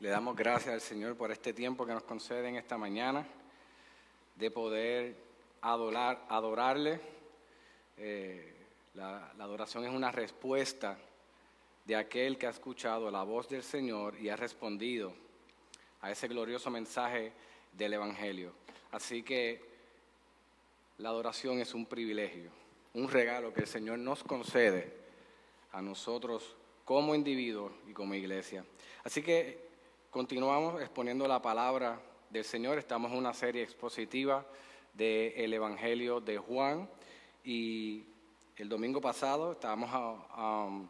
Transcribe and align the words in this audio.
Le 0.00 0.10
damos 0.10 0.36
gracias 0.36 0.72
al 0.72 0.80
Señor 0.80 1.16
por 1.16 1.32
este 1.32 1.52
tiempo 1.52 1.84
que 1.84 1.92
nos 1.92 2.04
concede 2.04 2.48
en 2.48 2.54
esta 2.54 2.78
mañana 2.78 3.26
de 4.36 4.48
poder 4.48 5.16
adorar, 5.60 6.24
adorarle. 6.28 7.00
Eh, 7.96 8.54
la, 8.94 9.32
la 9.36 9.42
adoración 9.42 9.84
es 9.84 9.90
una 9.90 10.12
respuesta 10.12 10.96
de 11.84 11.96
aquel 11.96 12.38
que 12.38 12.46
ha 12.46 12.50
escuchado 12.50 13.10
la 13.10 13.24
voz 13.24 13.48
del 13.48 13.64
Señor 13.64 14.16
y 14.20 14.28
ha 14.28 14.36
respondido 14.36 15.12
a 16.00 16.12
ese 16.12 16.28
glorioso 16.28 16.70
mensaje 16.70 17.32
del 17.72 17.94
Evangelio. 17.94 18.52
Así 18.92 19.24
que 19.24 19.60
la 20.98 21.08
adoración 21.08 21.58
es 21.58 21.74
un 21.74 21.86
privilegio, 21.86 22.52
un 22.94 23.10
regalo 23.10 23.52
que 23.52 23.62
el 23.62 23.66
Señor 23.66 23.98
nos 23.98 24.22
concede 24.22 24.94
a 25.72 25.82
nosotros 25.82 26.54
como 26.84 27.16
individuos 27.16 27.72
y 27.88 27.92
como 27.92 28.14
iglesia. 28.14 28.64
Así 29.02 29.22
que 29.22 29.66
continuamos 30.10 30.80
exponiendo 30.80 31.28
la 31.28 31.42
palabra 31.42 32.00
del 32.30 32.44
Señor. 32.44 32.78
Estamos 32.78 33.12
en 33.12 33.18
una 33.18 33.34
serie 33.34 33.62
expositiva 33.62 34.46
del 34.94 35.52
Evangelio 35.52 36.20
de 36.20 36.38
Juan 36.38 36.88
y 37.44 38.04
el 38.56 38.68
domingo 38.68 39.00
pasado 39.00 39.52
estábamos 39.52 40.18
um, 40.36 40.88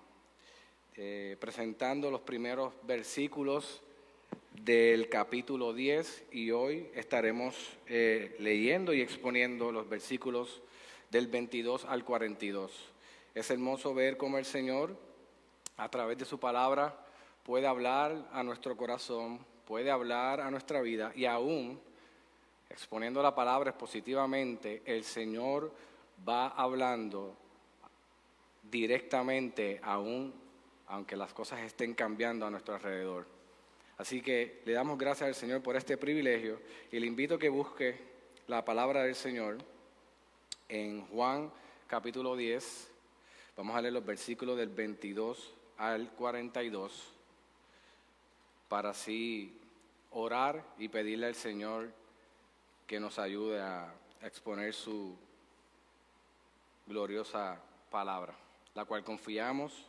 eh, 0.97 1.37
presentando 1.41 2.11
los 2.11 2.21
primeros 2.21 2.73
versículos 2.85 3.83
del 4.53 5.09
capítulo 5.09 5.73
10 5.73 6.27
y 6.33 6.53
hoy 6.53 6.89
estaremos 6.95 7.57
eh, 7.87 8.37
leyendo 8.39 8.95
y 8.95 9.01
exponiendo 9.01 9.73
los 9.73 9.89
versículos 9.89 10.63
del 11.11 11.27
22 11.27 11.85
al 11.87 12.05
42. 12.05 12.73
Es 13.35 13.51
hermoso 13.51 13.95
ver 13.95 14.17
cómo 14.17 14.39
el 14.39 14.45
Señor, 14.45 14.97
a 15.77 15.89
través 15.91 16.19
de 16.19 16.25
su 16.25 16.39
palabra, 16.39 17.05
puede 17.49 17.67
hablar 17.67 18.29
a 18.31 18.43
nuestro 18.43 18.77
corazón, 18.77 19.39
puede 19.67 19.91
hablar 19.91 20.43
a 20.43 20.51
nuestra 20.51 20.83
vida 20.83 21.13
y 21.17 21.25
aún 21.25 21.81
exponiendo 22.69 23.23
la 23.23 23.35
palabra 23.35 23.73
positivamente, 23.73 24.83
el 24.85 25.03
Señor 25.03 25.73
va 26.29 26.49
hablando 26.49 27.35
directamente 28.71 29.81
aún 29.83 30.35
aunque 30.89 31.17
las 31.17 31.33
cosas 31.33 31.61
estén 31.61 31.95
cambiando 31.95 32.45
a 32.45 32.51
nuestro 32.51 32.75
alrededor. 32.75 33.27
Así 33.97 34.21
que 34.21 34.61
le 34.67 34.75
damos 34.75 34.99
gracias 34.99 35.29
al 35.29 35.35
Señor 35.35 35.63
por 35.63 35.75
este 35.75 35.97
privilegio 35.97 36.61
y 36.93 37.01
le 37.01 37.07
invito 37.07 37.37
a 37.37 37.39
que 37.39 37.49
busque 37.49 37.99
la 38.47 38.63
palabra 38.63 39.05
del 39.05 39.15
Señor 39.15 39.57
en 40.69 41.07
Juan 41.07 41.51
capítulo 41.87 42.37
10. 42.37 42.91
Vamos 43.57 43.75
a 43.75 43.81
leer 43.81 43.95
los 43.95 44.05
versículos 44.05 44.59
del 44.59 44.69
22 44.69 45.55
al 45.79 46.11
42 46.11 47.15
para 48.69 48.91
así 48.91 49.59
orar 50.11 50.65
y 50.79 50.89
pedirle 50.89 51.27
al 51.27 51.35
Señor 51.35 51.93
que 52.87 53.01
nos 53.01 53.19
ayude 53.19 53.61
a 53.61 53.93
exponer 54.23 54.73
su 54.73 55.17
gloriosa 56.87 57.61
palabra, 57.91 58.35
la 58.75 58.85
cual 58.85 59.05
confiamos 59.05 59.87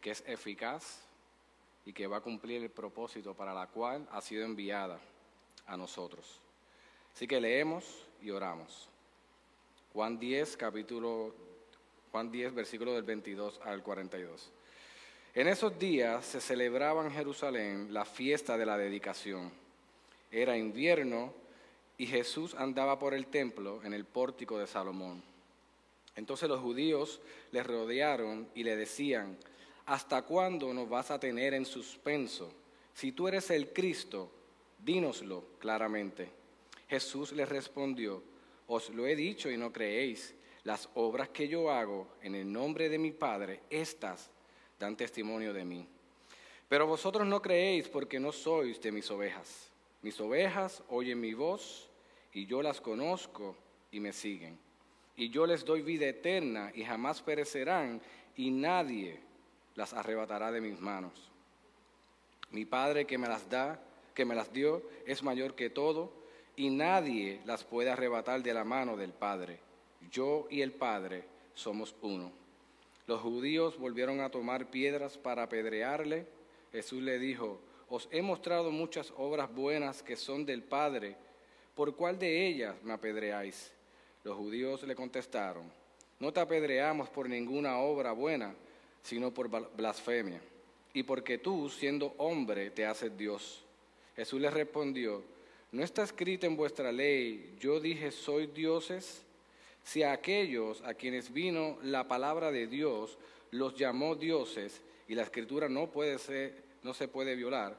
que 0.00 0.10
es 0.10 0.22
eficaz 0.26 1.02
y 1.84 1.92
que 1.92 2.06
va 2.06 2.18
a 2.18 2.20
cumplir 2.20 2.62
el 2.62 2.70
propósito 2.70 3.34
para 3.34 3.54
la 3.54 3.68
cual 3.68 4.06
ha 4.12 4.20
sido 4.20 4.44
enviada 4.44 5.00
a 5.66 5.76
nosotros. 5.76 6.40
Así 7.14 7.26
que 7.26 7.40
leemos 7.40 8.06
y 8.20 8.30
oramos. 8.30 8.88
Juan 9.92 10.18
10, 10.18 10.56
capítulo, 10.56 11.34
Juan 12.12 12.30
10, 12.30 12.54
versículo 12.54 12.92
del 12.92 13.04
22 13.04 13.60
al 13.64 13.82
42. 13.82 14.52
En 15.36 15.48
esos 15.48 15.78
días 15.78 16.24
se 16.24 16.40
celebraba 16.40 17.04
en 17.04 17.12
Jerusalén 17.12 17.92
la 17.92 18.06
fiesta 18.06 18.56
de 18.56 18.64
la 18.64 18.78
dedicación. 18.78 19.52
Era 20.30 20.56
invierno 20.56 21.34
y 21.98 22.06
Jesús 22.06 22.54
andaba 22.54 22.98
por 22.98 23.12
el 23.12 23.26
templo 23.26 23.84
en 23.84 23.92
el 23.92 24.06
pórtico 24.06 24.58
de 24.58 24.66
Salomón. 24.66 25.22
Entonces 26.14 26.48
los 26.48 26.62
judíos 26.62 27.20
le 27.52 27.62
rodearon 27.62 28.48
y 28.54 28.62
le 28.62 28.76
decían, 28.76 29.36
¿hasta 29.84 30.22
cuándo 30.22 30.72
nos 30.72 30.88
vas 30.88 31.10
a 31.10 31.20
tener 31.20 31.52
en 31.52 31.66
suspenso? 31.66 32.50
Si 32.94 33.12
tú 33.12 33.28
eres 33.28 33.50
el 33.50 33.74
Cristo, 33.74 34.30
dínoslo 34.82 35.44
claramente. 35.58 36.30
Jesús 36.88 37.32
les 37.32 37.50
respondió, 37.50 38.22
os 38.68 38.88
lo 38.88 39.06
he 39.06 39.14
dicho 39.14 39.50
y 39.50 39.58
no 39.58 39.70
creéis. 39.70 40.34
Las 40.64 40.88
obras 40.94 41.28
que 41.28 41.46
yo 41.46 41.70
hago 41.70 42.08
en 42.22 42.34
el 42.34 42.50
nombre 42.50 42.88
de 42.88 42.96
mi 42.96 43.10
Padre, 43.10 43.60
estas 43.68 44.30
dan 44.78 44.96
testimonio 44.96 45.52
de 45.52 45.64
mí. 45.64 45.86
Pero 46.68 46.86
vosotros 46.86 47.26
no 47.26 47.40
creéis 47.40 47.88
porque 47.88 48.18
no 48.18 48.32
sois 48.32 48.80
de 48.80 48.92
mis 48.92 49.10
ovejas. 49.10 49.70
Mis 50.02 50.20
ovejas 50.20 50.82
oyen 50.88 51.20
mi 51.20 51.34
voz 51.34 51.88
y 52.32 52.46
yo 52.46 52.62
las 52.62 52.80
conozco 52.80 53.56
y 53.90 54.00
me 54.00 54.12
siguen. 54.12 54.58
Y 55.16 55.30
yo 55.30 55.46
les 55.46 55.64
doy 55.64 55.82
vida 55.82 56.06
eterna 56.06 56.70
y 56.74 56.84
jamás 56.84 57.22
perecerán 57.22 58.00
y 58.36 58.50
nadie 58.50 59.18
las 59.74 59.94
arrebatará 59.94 60.50
de 60.50 60.60
mis 60.60 60.80
manos. 60.80 61.12
Mi 62.50 62.64
Padre 62.64 63.06
que 63.06 63.18
me 63.18 63.28
las 63.28 63.48
da, 63.48 63.80
que 64.14 64.24
me 64.24 64.34
las 64.34 64.52
dio, 64.52 64.82
es 65.06 65.22
mayor 65.22 65.54
que 65.54 65.70
todo, 65.70 66.12
y 66.56 66.70
nadie 66.70 67.40
las 67.44 67.64
puede 67.64 67.90
arrebatar 67.90 68.42
de 68.42 68.54
la 68.54 68.64
mano 68.64 68.96
del 68.96 69.12
Padre. 69.12 69.58
Yo 70.10 70.46
y 70.50 70.62
el 70.62 70.72
Padre 70.72 71.24
somos 71.54 71.94
uno. 72.02 72.32
Los 73.06 73.20
judíos 73.20 73.78
volvieron 73.78 74.20
a 74.20 74.30
tomar 74.30 74.70
piedras 74.70 75.16
para 75.16 75.44
apedrearle. 75.44 76.26
Jesús 76.72 77.02
le 77.02 77.18
dijo, 77.18 77.60
os 77.88 78.08
he 78.10 78.22
mostrado 78.22 78.70
muchas 78.70 79.12
obras 79.16 79.54
buenas 79.54 80.02
que 80.02 80.16
son 80.16 80.44
del 80.44 80.62
Padre. 80.62 81.16
¿Por 81.74 81.94
cuál 81.94 82.18
de 82.18 82.46
ellas 82.46 82.74
me 82.82 82.92
apedreáis? 82.92 83.72
Los 84.24 84.36
judíos 84.36 84.82
le 84.82 84.96
contestaron, 84.96 85.70
no 86.18 86.32
te 86.32 86.40
apedreamos 86.40 87.08
por 87.08 87.28
ninguna 87.28 87.78
obra 87.78 88.12
buena 88.12 88.54
sino 89.06 89.32
por 89.32 89.48
blasfemia, 89.76 90.40
y 90.92 91.04
porque 91.04 91.38
tú, 91.38 91.68
siendo 91.68 92.14
hombre, 92.18 92.70
te 92.70 92.84
haces 92.84 93.16
Dios. 93.16 93.62
Jesús 94.16 94.40
les 94.40 94.52
respondió, 94.52 95.22
¿no 95.70 95.84
está 95.84 96.02
escrito 96.02 96.44
en 96.44 96.56
vuestra 96.56 96.90
ley, 96.90 97.54
yo 97.60 97.78
dije, 97.78 98.10
soy 98.10 98.48
dioses? 98.48 99.22
Si 99.86 100.02
a 100.02 100.10
aquellos 100.10 100.82
a 100.82 100.94
quienes 100.94 101.32
vino 101.32 101.78
la 101.80 102.08
palabra 102.08 102.50
de 102.50 102.66
Dios 102.66 103.18
los 103.52 103.76
llamó 103.76 104.16
dioses, 104.16 104.82
y 105.06 105.14
la 105.14 105.22
escritura 105.22 105.68
no, 105.68 105.92
puede 105.92 106.18
ser, 106.18 106.60
no 106.82 106.92
se 106.92 107.06
puede 107.06 107.36
violar, 107.36 107.78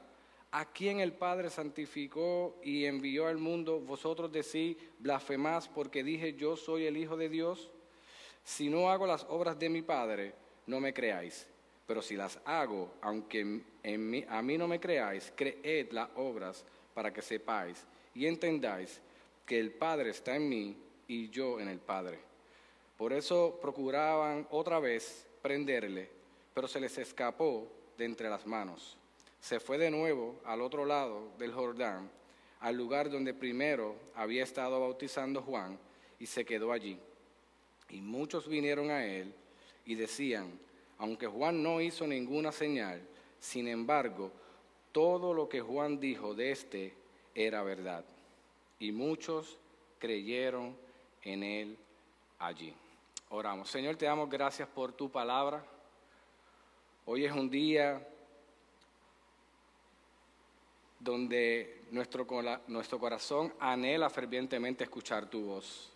a 0.50 0.72
quien 0.72 1.00
el 1.00 1.12
Padre 1.12 1.50
santificó 1.50 2.56
y 2.64 2.86
envió 2.86 3.26
al 3.26 3.36
mundo, 3.36 3.78
vosotros 3.80 4.32
decís, 4.32 4.78
blasfemás 4.98 5.68
porque 5.68 6.02
dije, 6.02 6.32
yo 6.32 6.56
soy 6.56 6.86
el 6.86 6.96
Hijo 6.96 7.18
de 7.18 7.28
Dios? 7.28 7.70
Si 8.42 8.70
no 8.70 8.90
hago 8.90 9.06
las 9.06 9.24
obras 9.24 9.58
de 9.58 9.68
mi 9.68 9.82
Padre, 9.82 10.32
no 10.66 10.80
me 10.80 10.94
creáis. 10.94 11.46
Pero 11.86 12.00
si 12.00 12.16
las 12.16 12.40
hago, 12.46 12.90
aunque 13.02 13.60
en 13.82 14.26
a 14.30 14.40
mí 14.40 14.56
no 14.56 14.66
me 14.66 14.80
creáis, 14.80 15.30
creed 15.36 15.92
las 15.92 16.08
obras 16.16 16.64
para 16.94 17.12
que 17.12 17.20
sepáis 17.20 17.84
y 18.14 18.24
entendáis 18.24 18.98
que 19.44 19.60
el 19.60 19.72
Padre 19.72 20.08
está 20.08 20.36
en 20.36 20.48
mí 20.48 20.87
y 21.08 21.28
yo 21.30 21.58
en 21.58 21.68
el 21.68 21.78
Padre. 21.78 22.18
Por 22.96 23.12
eso 23.12 23.58
procuraban 23.60 24.46
otra 24.50 24.78
vez 24.78 25.26
prenderle, 25.42 26.08
pero 26.54 26.68
se 26.68 26.80
les 26.80 26.96
escapó 26.98 27.66
de 27.96 28.04
entre 28.04 28.28
las 28.28 28.46
manos. 28.46 28.96
Se 29.40 29.58
fue 29.58 29.78
de 29.78 29.90
nuevo 29.90 30.36
al 30.44 30.60
otro 30.60 30.84
lado 30.84 31.30
del 31.38 31.52
Jordán, 31.52 32.10
al 32.60 32.76
lugar 32.76 33.10
donde 33.10 33.34
primero 33.34 33.94
había 34.14 34.42
estado 34.42 34.80
bautizando 34.80 35.42
Juan, 35.42 35.78
y 36.20 36.26
se 36.26 36.44
quedó 36.44 36.72
allí. 36.72 36.98
Y 37.90 38.00
muchos 38.00 38.48
vinieron 38.48 38.90
a 38.90 39.06
él 39.06 39.32
y 39.86 39.94
decían, 39.94 40.58
aunque 40.98 41.26
Juan 41.26 41.62
no 41.62 41.80
hizo 41.80 42.06
ninguna 42.06 42.52
señal, 42.52 43.00
sin 43.40 43.68
embargo, 43.68 44.32
todo 44.92 45.32
lo 45.32 45.48
que 45.48 45.60
Juan 45.60 46.00
dijo 46.00 46.34
de 46.34 46.50
éste 46.50 46.92
era 47.34 47.62
verdad. 47.62 48.04
Y 48.80 48.90
muchos 48.90 49.58
creyeron 50.00 50.76
en 51.22 51.42
él 51.42 51.78
allí. 52.38 52.74
Oramos. 53.30 53.68
Señor, 53.68 53.96
te 53.96 54.06
damos 54.06 54.30
gracias 54.30 54.68
por 54.68 54.92
tu 54.92 55.10
palabra. 55.10 55.62
Hoy 57.04 57.24
es 57.24 57.32
un 57.32 57.50
día 57.50 58.06
donde 60.98 61.82
nuestro, 61.90 62.26
corazón 62.26 63.52
anhela 63.60 64.10
fervientemente 64.10 64.84
escuchar 64.84 65.26
tu 65.26 65.42
voz. 65.42 65.90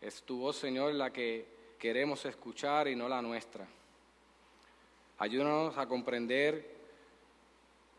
Es 0.00 0.22
tu 0.22 0.38
voz, 0.38 0.56
Señor, 0.56 0.94
la 0.94 1.12
que 1.12 1.46
queremos 1.78 2.24
escuchar 2.24 2.88
y 2.88 2.96
no 2.96 3.08
la 3.08 3.22
nuestra. 3.22 3.66
Ayúdanos 5.18 5.76
a 5.78 5.86
comprender 5.86 6.76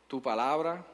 tu 0.08 0.22
palabra, 0.22 0.86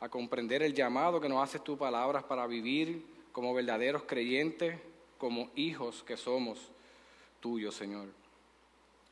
a 0.00 0.08
comprender 0.08 0.62
el 0.62 0.74
llamado 0.74 1.20
que 1.20 1.28
nos 1.28 1.42
hace 1.42 1.58
tu 1.58 1.76
palabra 1.76 2.26
para 2.26 2.46
vivir 2.46 3.13
como 3.34 3.52
verdaderos 3.52 4.04
creyentes, 4.04 4.78
como 5.18 5.50
hijos 5.56 6.04
que 6.04 6.16
somos 6.16 6.70
tuyos, 7.40 7.74
Señor. 7.74 8.06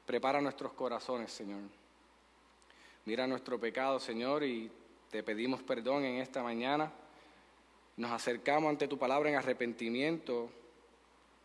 Prepara 0.07 0.41
nuestros 0.41 0.73
corazones, 0.75 1.33
Señor. 1.33 1.63
Mira 3.05 3.27
nuestro 3.27 3.59
pecado, 3.59 3.99
Señor, 3.99 4.45
y 4.45 4.71
te 5.11 5.25
pedimos 5.25 5.61
perdón 5.65 6.05
en 6.05 6.21
esta 6.21 6.41
mañana. 6.41 6.93
Nos 7.97 8.13
acercamos 8.13 8.71
ante 8.71 8.87
tu 8.87 8.97
palabra 8.97 9.29
en 9.29 9.35
arrepentimiento, 9.35 10.49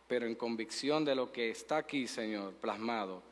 pero 0.06 0.26
en 0.26 0.36
convicción 0.36 1.04
de 1.04 1.16
lo 1.16 1.32
que 1.32 1.50
está 1.50 1.78
aquí, 1.78 2.06
Señor, 2.06 2.52
plasmado, 2.54 3.24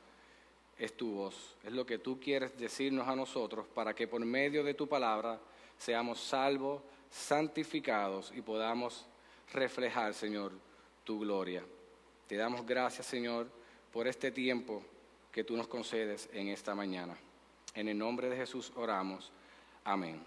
es 0.76 0.96
tu 0.96 1.12
voz. 1.12 1.54
Es 1.62 1.72
lo 1.72 1.86
que 1.86 1.98
tú 1.98 2.18
quieres 2.18 2.58
decirnos 2.58 3.06
a 3.06 3.14
nosotros 3.14 3.64
para 3.72 3.94
que 3.94 4.08
por 4.08 4.24
medio 4.24 4.64
de 4.64 4.74
tu 4.74 4.88
palabra 4.88 5.38
seamos 5.78 6.18
salvos, 6.18 6.82
santificados 7.10 8.32
y 8.34 8.42
podamos 8.42 9.06
reflejar, 9.52 10.14
Señor, 10.14 10.52
tu 11.04 11.20
gloria. 11.20 11.64
Te 12.26 12.36
damos 12.36 12.66
gracias, 12.66 13.06
Señor, 13.06 13.48
por 13.92 14.08
este 14.08 14.30
tiempo 14.30 14.82
que 15.30 15.44
tú 15.44 15.56
nos 15.56 15.68
concedes 15.68 16.28
en 16.32 16.48
esta 16.48 16.74
mañana. 16.74 17.16
En 17.74 17.88
el 17.88 17.98
nombre 17.98 18.28
de 18.28 18.36
Jesús 18.36 18.72
oramos. 18.74 19.30
Amén. 19.84 20.22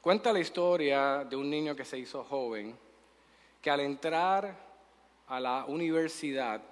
Cuenta 0.00 0.32
la 0.32 0.40
historia 0.40 1.24
de 1.24 1.36
un 1.36 1.50
niño 1.50 1.74
que 1.74 1.84
se 1.84 1.98
hizo 1.98 2.24
joven, 2.24 2.76
que 3.60 3.70
al 3.70 3.80
entrar 3.80 4.56
a 5.26 5.40
la 5.40 5.64
universidad 5.66 6.62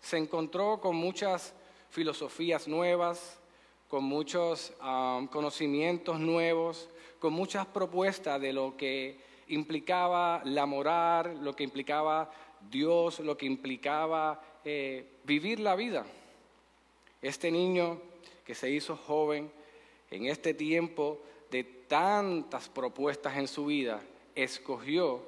se 0.00 0.16
encontró 0.16 0.80
con 0.80 0.96
muchas 0.96 1.54
filosofías 1.90 2.68
nuevas, 2.68 3.38
con 3.88 4.04
muchos 4.04 4.72
um, 4.82 5.26
conocimientos 5.26 6.20
nuevos, 6.20 6.88
con 7.18 7.32
muchas 7.32 7.66
propuestas 7.66 8.40
de 8.40 8.52
lo 8.52 8.76
que 8.76 9.20
implicaba 9.48 10.42
la 10.44 10.66
moral, 10.66 11.42
lo 11.42 11.54
que 11.54 11.64
implicaba 11.64 12.30
Dios, 12.70 13.20
lo 13.20 13.36
que 13.36 13.46
implicaba 13.46 14.40
eh, 14.64 15.18
vivir 15.24 15.60
la 15.60 15.76
vida. 15.76 16.04
Este 17.22 17.50
niño 17.50 18.00
que 18.44 18.54
se 18.54 18.70
hizo 18.70 18.96
joven 18.96 19.50
en 20.10 20.26
este 20.26 20.54
tiempo 20.54 21.20
de 21.50 21.64
tantas 21.64 22.68
propuestas 22.68 23.36
en 23.36 23.48
su 23.48 23.66
vida, 23.66 24.00
escogió 24.34 25.22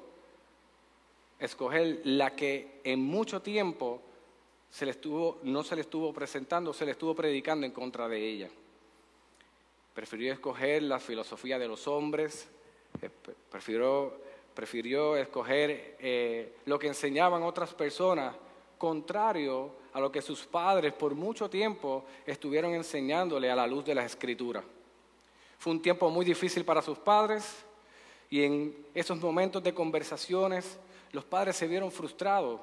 escoger 1.39 2.01
la 2.03 2.35
que 2.35 2.79
en 2.83 3.01
mucho 3.01 3.41
tiempo 3.41 4.01
se 4.69 4.85
le 4.85 4.91
estuvo, 4.91 5.39
no 5.43 5.63
se 5.63 5.75
le 5.75 5.81
estuvo 5.81 6.13
presentando, 6.13 6.71
se 6.71 6.85
le 6.85 6.91
estuvo 6.91 7.15
predicando 7.15 7.65
en 7.65 7.71
contra 7.71 8.07
de 8.07 8.25
ella. 8.25 8.49
Prefirió 9.93 10.31
escoger 10.31 10.83
la 10.83 10.99
filosofía 10.99 11.59
de 11.59 11.67
los 11.67 11.87
hombres, 11.87 12.47
eh, 13.01 13.09
prefirió, 13.49 14.13
prefirió 14.53 15.15
escoger 15.15 15.97
eh, 15.99 16.57
lo 16.65 16.79
que 16.79 16.87
enseñaban 16.87 17.43
otras 17.43 17.73
personas, 17.73 18.35
contrario 18.77 19.71
a 19.93 19.99
lo 19.99 20.11
que 20.11 20.21
sus 20.21 20.45
padres 20.45 20.93
por 20.93 21.13
mucho 21.13 21.49
tiempo 21.49 22.05
estuvieron 22.25 22.73
enseñándole 22.73 23.51
a 23.51 23.55
la 23.55 23.67
luz 23.67 23.85
de 23.85 23.95
la 23.95 24.05
escritura. 24.05 24.63
Fue 25.59 25.73
un 25.73 25.81
tiempo 25.81 26.09
muy 26.09 26.25
difícil 26.25 26.65
para 26.65 26.81
sus 26.81 26.97
padres 26.97 27.63
y 28.29 28.43
en 28.43 28.85
esos 28.93 29.19
momentos 29.19 29.61
de 29.61 29.73
conversaciones 29.73 30.79
los 31.11 31.23
padres 31.23 31.55
se 31.55 31.67
vieron 31.67 31.91
frustrados 31.91 32.59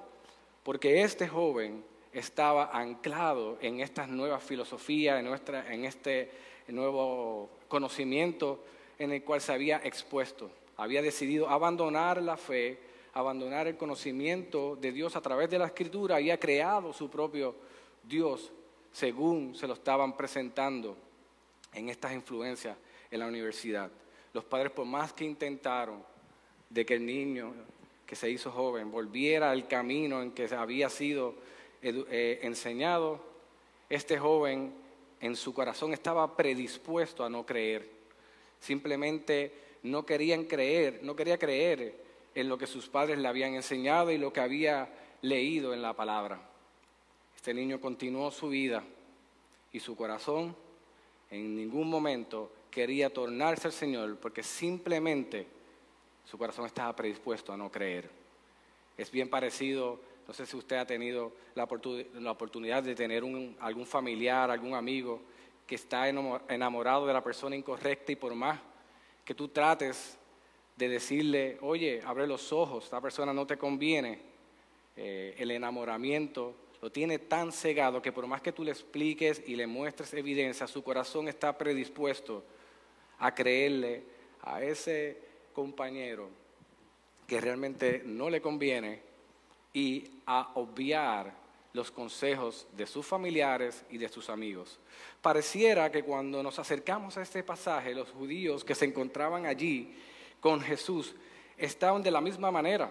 porque 0.62 1.02
este 1.02 1.28
joven 1.28 1.84
estaba 2.12 2.70
anclado 2.72 3.58
en 3.60 3.80
estas 3.80 4.08
nuevas 4.08 4.42
filosofías, 4.42 5.18
en, 5.18 5.26
nuestra, 5.26 5.72
en 5.72 5.84
este 5.84 6.30
nuevo 6.68 7.50
conocimiento 7.68 8.64
en 8.98 9.12
el 9.12 9.22
cual 9.22 9.40
se 9.40 9.52
había 9.52 9.80
expuesto. 9.84 10.50
Había 10.76 11.02
decidido 11.02 11.48
abandonar 11.48 12.22
la 12.22 12.36
fe, 12.36 12.78
abandonar 13.14 13.66
el 13.66 13.76
conocimiento 13.76 14.76
de 14.76 14.92
Dios 14.92 15.16
a 15.16 15.20
través 15.20 15.50
de 15.50 15.58
la 15.58 15.66
escritura, 15.66 16.16
había 16.16 16.38
creado 16.38 16.92
su 16.92 17.10
propio 17.10 17.54
Dios 18.02 18.52
según 18.92 19.54
se 19.54 19.66
lo 19.66 19.74
estaban 19.74 20.16
presentando 20.16 20.96
en 21.72 21.88
estas 21.88 22.12
influencias 22.12 22.76
en 23.10 23.20
la 23.20 23.26
universidad. 23.26 23.90
Los 24.32 24.44
padres, 24.44 24.72
por 24.72 24.86
más 24.86 25.12
que 25.12 25.24
intentaron 25.24 26.02
de 26.68 26.84
que 26.84 26.94
el 26.94 27.06
niño 27.06 27.54
que 28.06 28.16
se 28.16 28.30
hizo 28.30 28.50
joven 28.50 28.90
volviera 28.90 29.50
al 29.50 29.68
camino 29.68 30.22
en 30.22 30.32
que 30.32 30.46
había 30.54 30.88
sido 30.88 31.34
eh, 31.82 32.40
enseñado, 32.42 33.20
este 33.88 34.18
joven 34.18 34.72
en 35.20 35.36
su 35.36 35.52
corazón 35.52 35.92
estaba 35.92 36.36
predispuesto 36.36 37.24
a 37.24 37.30
no 37.30 37.44
creer. 37.44 37.97
Simplemente 38.60 39.52
no 39.82 40.04
querían 40.04 40.44
creer, 40.44 41.00
no 41.02 41.14
quería 41.14 41.38
creer 41.38 41.94
en 42.34 42.48
lo 42.48 42.58
que 42.58 42.66
sus 42.66 42.88
padres 42.88 43.18
le 43.18 43.28
habían 43.28 43.54
enseñado 43.54 44.10
y 44.10 44.18
lo 44.18 44.32
que 44.32 44.40
había 44.40 44.88
leído 45.22 45.74
en 45.74 45.82
la 45.82 45.94
palabra. 45.94 46.40
Este 47.34 47.54
niño 47.54 47.80
continuó 47.80 48.30
su 48.30 48.48
vida 48.48 48.84
y 49.72 49.80
su 49.80 49.96
corazón 49.96 50.54
en 51.30 51.56
ningún 51.56 51.88
momento 51.88 52.52
quería 52.70 53.10
tornarse 53.10 53.68
al 53.68 53.72
Señor 53.72 54.16
porque 54.16 54.42
simplemente 54.42 55.46
su 56.24 56.36
corazón 56.36 56.66
estaba 56.66 56.94
predispuesto 56.94 57.52
a 57.52 57.56
no 57.56 57.70
creer. 57.70 58.10
Es 58.96 59.10
bien 59.10 59.28
parecido 59.28 60.00
no 60.28 60.34
sé 60.34 60.44
si 60.44 60.58
usted 60.58 60.76
ha 60.76 60.86
tenido 60.86 61.32
la, 61.54 61.64
oportunidad 61.64 62.82
de 62.82 62.94
tener 62.94 63.24
algún 63.60 63.86
familiar, 63.86 64.50
algún 64.50 64.74
amigo 64.74 65.22
que 65.68 65.74
está 65.74 66.08
enamorado 66.08 67.06
de 67.06 67.12
la 67.12 67.22
persona 67.22 67.54
incorrecta 67.54 68.10
y 68.10 68.16
por 68.16 68.34
más 68.34 68.58
que 69.22 69.34
tú 69.34 69.48
trates 69.48 70.16
de 70.74 70.88
decirle, 70.88 71.58
oye, 71.60 72.00
abre 72.06 72.26
los 72.26 72.54
ojos, 72.54 72.84
esta 72.84 73.02
persona 73.02 73.34
no 73.34 73.46
te 73.46 73.58
conviene, 73.58 74.18
eh, 74.96 75.34
el 75.36 75.50
enamoramiento 75.50 76.54
lo 76.80 76.90
tiene 76.90 77.18
tan 77.18 77.52
cegado 77.52 78.00
que 78.00 78.12
por 78.12 78.26
más 78.26 78.40
que 78.40 78.52
tú 78.52 78.64
le 78.64 78.70
expliques 78.70 79.42
y 79.46 79.56
le 79.56 79.66
muestres 79.66 80.14
evidencia, 80.14 80.66
su 80.66 80.82
corazón 80.82 81.28
está 81.28 81.58
predispuesto 81.58 82.42
a 83.18 83.34
creerle 83.34 84.04
a 84.44 84.62
ese 84.62 85.18
compañero 85.52 86.30
que 87.26 87.42
realmente 87.42 88.02
no 88.06 88.30
le 88.30 88.40
conviene 88.40 89.02
y 89.74 90.22
a 90.24 90.52
obviar 90.54 91.34
los 91.78 91.92
consejos 91.92 92.66
de 92.76 92.88
sus 92.88 93.06
familiares 93.06 93.84
y 93.88 93.98
de 93.98 94.08
sus 94.08 94.28
amigos. 94.28 94.80
Pareciera 95.22 95.92
que 95.92 96.02
cuando 96.02 96.42
nos 96.42 96.58
acercamos 96.58 97.16
a 97.16 97.22
este 97.22 97.44
pasaje, 97.44 97.94
los 97.94 98.10
judíos 98.10 98.64
que 98.64 98.74
se 98.74 98.84
encontraban 98.84 99.46
allí 99.46 99.94
con 100.40 100.60
Jesús 100.60 101.14
estaban 101.56 102.02
de 102.02 102.10
la 102.10 102.20
misma 102.20 102.50
manera. 102.50 102.90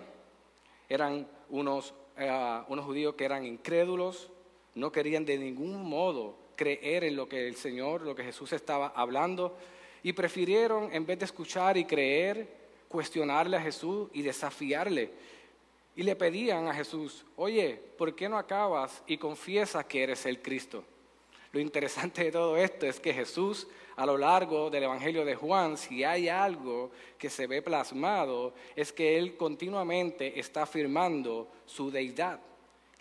Eran 0.88 1.28
unos, 1.50 1.94
eh, 2.18 2.62
unos 2.70 2.86
judíos 2.86 3.16
que 3.16 3.26
eran 3.26 3.46
incrédulos, 3.46 4.30
no 4.74 4.90
querían 4.90 5.26
de 5.26 5.38
ningún 5.38 5.84
modo 5.84 6.38
creer 6.56 7.04
en 7.04 7.18
lo 7.18 7.28
que 7.28 7.46
el 7.46 7.58
Señor, 7.58 8.04
lo 8.04 8.16
que 8.16 8.24
Jesús 8.24 8.54
estaba 8.54 8.94
hablando, 8.96 9.58
y 10.02 10.14
prefirieron, 10.14 10.94
en 10.94 11.06
vez 11.06 11.20
de 11.20 11.26
escuchar 11.26 11.76
y 11.76 11.84
creer, 11.84 12.48
cuestionarle 12.88 13.58
a 13.58 13.62
Jesús 13.62 14.08
y 14.14 14.22
desafiarle 14.22 15.12
y 15.98 16.04
le 16.04 16.16
pedían 16.16 16.68
a 16.68 16.76
Jesús, 16.76 17.26
oye, 17.36 17.78
¿por 17.98 18.16
qué 18.16 18.30
no 18.30 18.38
acabas 18.38 19.04
y 19.08 19.18
confiesas 19.18 19.84
que 19.86 20.04
eres 20.04 20.28
el 20.28 20.44
Cristo? 20.44 20.84
Lo 21.52 21.60
interesante 21.60 22.26
de 22.26 22.32
todo 22.32 22.56
esto 22.56 22.86
es 22.86 23.00
que 23.00 23.12
Jesús, 23.12 23.68
a 23.96 24.06
lo 24.06 24.16
largo 24.16 24.70
del 24.70 24.84
Evangelio 24.84 25.26
de 25.26 25.34
Juan, 25.34 25.76
si 25.76 26.04
hay 26.04 26.30
algo 26.30 26.92
que 27.18 27.32
se 27.32 27.48
ve 27.48 27.64
plasmado, 27.64 28.54
es 28.76 28.94
que 28.94 29.18
Él 29.18 29.38
continuamente 29.38 30.40
está 30.40 30.64
afirmando 30.64 31.48
su 31.66 31.90
deidad, 31.90 32.40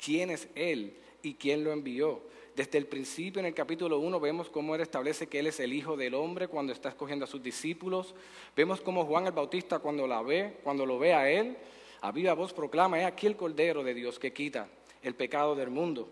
quién 0.03 0.31
es 0.31 0.49
Él 0.55 0.97
y 1.23 1.35
quién 1.35 1.65
lo 1.65 1.73
envió. 1.73 2.23
Desde 2.55 2.79
el 2.79 2.87
principio, 2.87 3.41
en 3.41 3.47
el 3.47 3.53
capítulo 3.53 3.99
1, 3.99 4.19
vemos 4.21 4.49
cómo 4.49 4.75
Él 4.75 4.81
establece 4.81 5.27
que 5.27 5.41
Él 5.41 5.49
es 5.49 5.61
el 5.61 5.75
Hijo 5.75 5.99
del 5.99 6.15
Hombre 6.15 6.49
cuando 6.49 6.73
está 6.73 6.89
escogiendo 6.89 7.27
a 7.27 7.29
sus 7.29 7.43
discípulos. 7.43 8.15
Vemos 8.57 8.81
cómo 8.81 9.05
Juan 9.05 9.27
el 9.27 9.33
Bautista 9.33 9.81
cuando, 9.81 10.07
la 10.07 10.23
ve, 10.23 10.57
cuando 10.65 10.87
lo 10.87 10.99
ve 10.99 11.13
a 11.13 11.31
Él, 11.31 11.59
a 12.07 12.13
viva 12.13 12.35
voz 12.35 12.53
proclama, 12.53 13.01
he 13.01 13.05
aquí 13.05 13.27
el 13.27 13.35
Cordero 13.35 13.83
de 13.83 13.93
Dios 13.93 14.21
que 14.21 14.33
quita 14.33 14.69
el 15.03 15.17
pecado 15.17 15.57
del 15.57 15.71
mundo. 15.71 16.09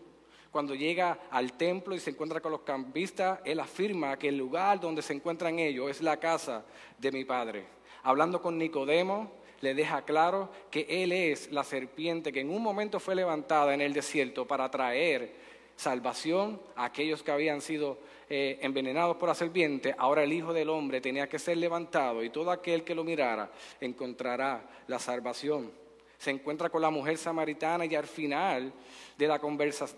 Cuando 0.51 0.75
llega 0.75 1.21
al 1.31 1.53
templo 1.53 1.95
y 1.95 2.01
se 2.01 2.11
encuentra 2.11 2.41
con 2.41 2.51
los 2.51 2.63
cambistas, 2.63 3.39
él 3.45 3.61
afirma 3.61 4.19
que 4.19 4.29
el 4.29 4.37
lugar 4.37 4.81
donde 4.81 5.03
se 5.03 5.13
encuentran 5.13 5.61
ellos 5.61 5.89
es 5.89 6.01
la 6.01 6.19
casa 6.19 6.65
de 6.99 7.13
mi 7.13 7.25
Padre. 7.25 7.65
Hablando 8.03 8.43
con 8.43 8.59
Nicodemo, 8.59 9.31
le 9.61 9.73
deja 9.73 10.03
claro 10.03 10.51
que 10.69 10.85
él 10.89 11.13
es 11.13 11.53
la 11.53 11.63
serpiente 11.63 12.33
que 12.33 12.41
en 12.41 12.51
un 12.51 12.63
momento 12.63 12.99
fue 12.99 13.15
levantada 13.15 13.73
en 13.73 13.81
el 13.81 13.93
desierto 13.93 14.49
para 14.49 14.69
traer 14.73 15.33
salvación 15.77 16.61
a 16.75 16.87
aquellos 16.87 17.23
que 17.23 17.31
habían 17.31 17.61
sido 17.61 17.99
eh, 18.29 18.59
envenenados 18.63 19.17
por 19.17 19.29
la 19.29 19.35
serpiente, 19.35 19.95
ahora 19.97 20.25
el 20.25 20.33
Hijo 20.33 20.53
del 20.53 20.71
Hombre 20.71 21.01
tenía 21.01 21.29
que 21.29 21.39
ser 21.39 21.57
levantado 21.57 22.25
y 22.25 22.31
todo 22.31 22.51
aquel 22.51 22.83
que 22.83 22.95
lo 22.95 23.05
mirara 23.05 23.51
encontrará 23.81 24.69
la 24.89 24.99
salvación. 24.99 25.84
Se 26.25 26.31
encuentra 26.31 26.71
con 26.71 26.81
la 26.81 26.88
mujer 26.88 27.19
samaritana 27.19 27.85
y 27.85 27.95
al 27.95 28.07
final 28.07 28.73
de 29.19 29.28
la, 29.28 29.38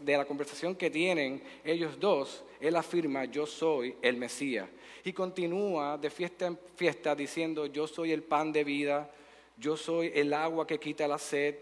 de 0.01 0.17
la 0.17 0.25
conversación 0.25 0.75
que 0.75 0.91
tienen 0.91 1.41
ellos 1.65 2.01
dos, 2.01 2.43
él 2.59 2.75
afirma, 2.75 3.27
yo 3.27 3.47
soy 3.47 3.95
el 4.03 4.17
Mesías. 4.17 4.69
Y 5.05 5.13
continúa 5.13 5.97
de 5.97 6.11
fiesta 6.11 6.47
en 6.47 6.59
fiesta 6.75 7.15
diciendo, 7.15 7.67
yo 7.67 7.87
soy 7.87 8.11
el 8.11 8.25
pan 8.25 8.51
de 8.51 8.65
vida, 8.65 9.09
yo 9.57 9.77
soy 9.77 10.11
el 10.17 10.33
agua 10.33 10.67
que 10.67 10.81
quita 10.81 11.07
la 11.07 11.19
sed, 11.19 11.55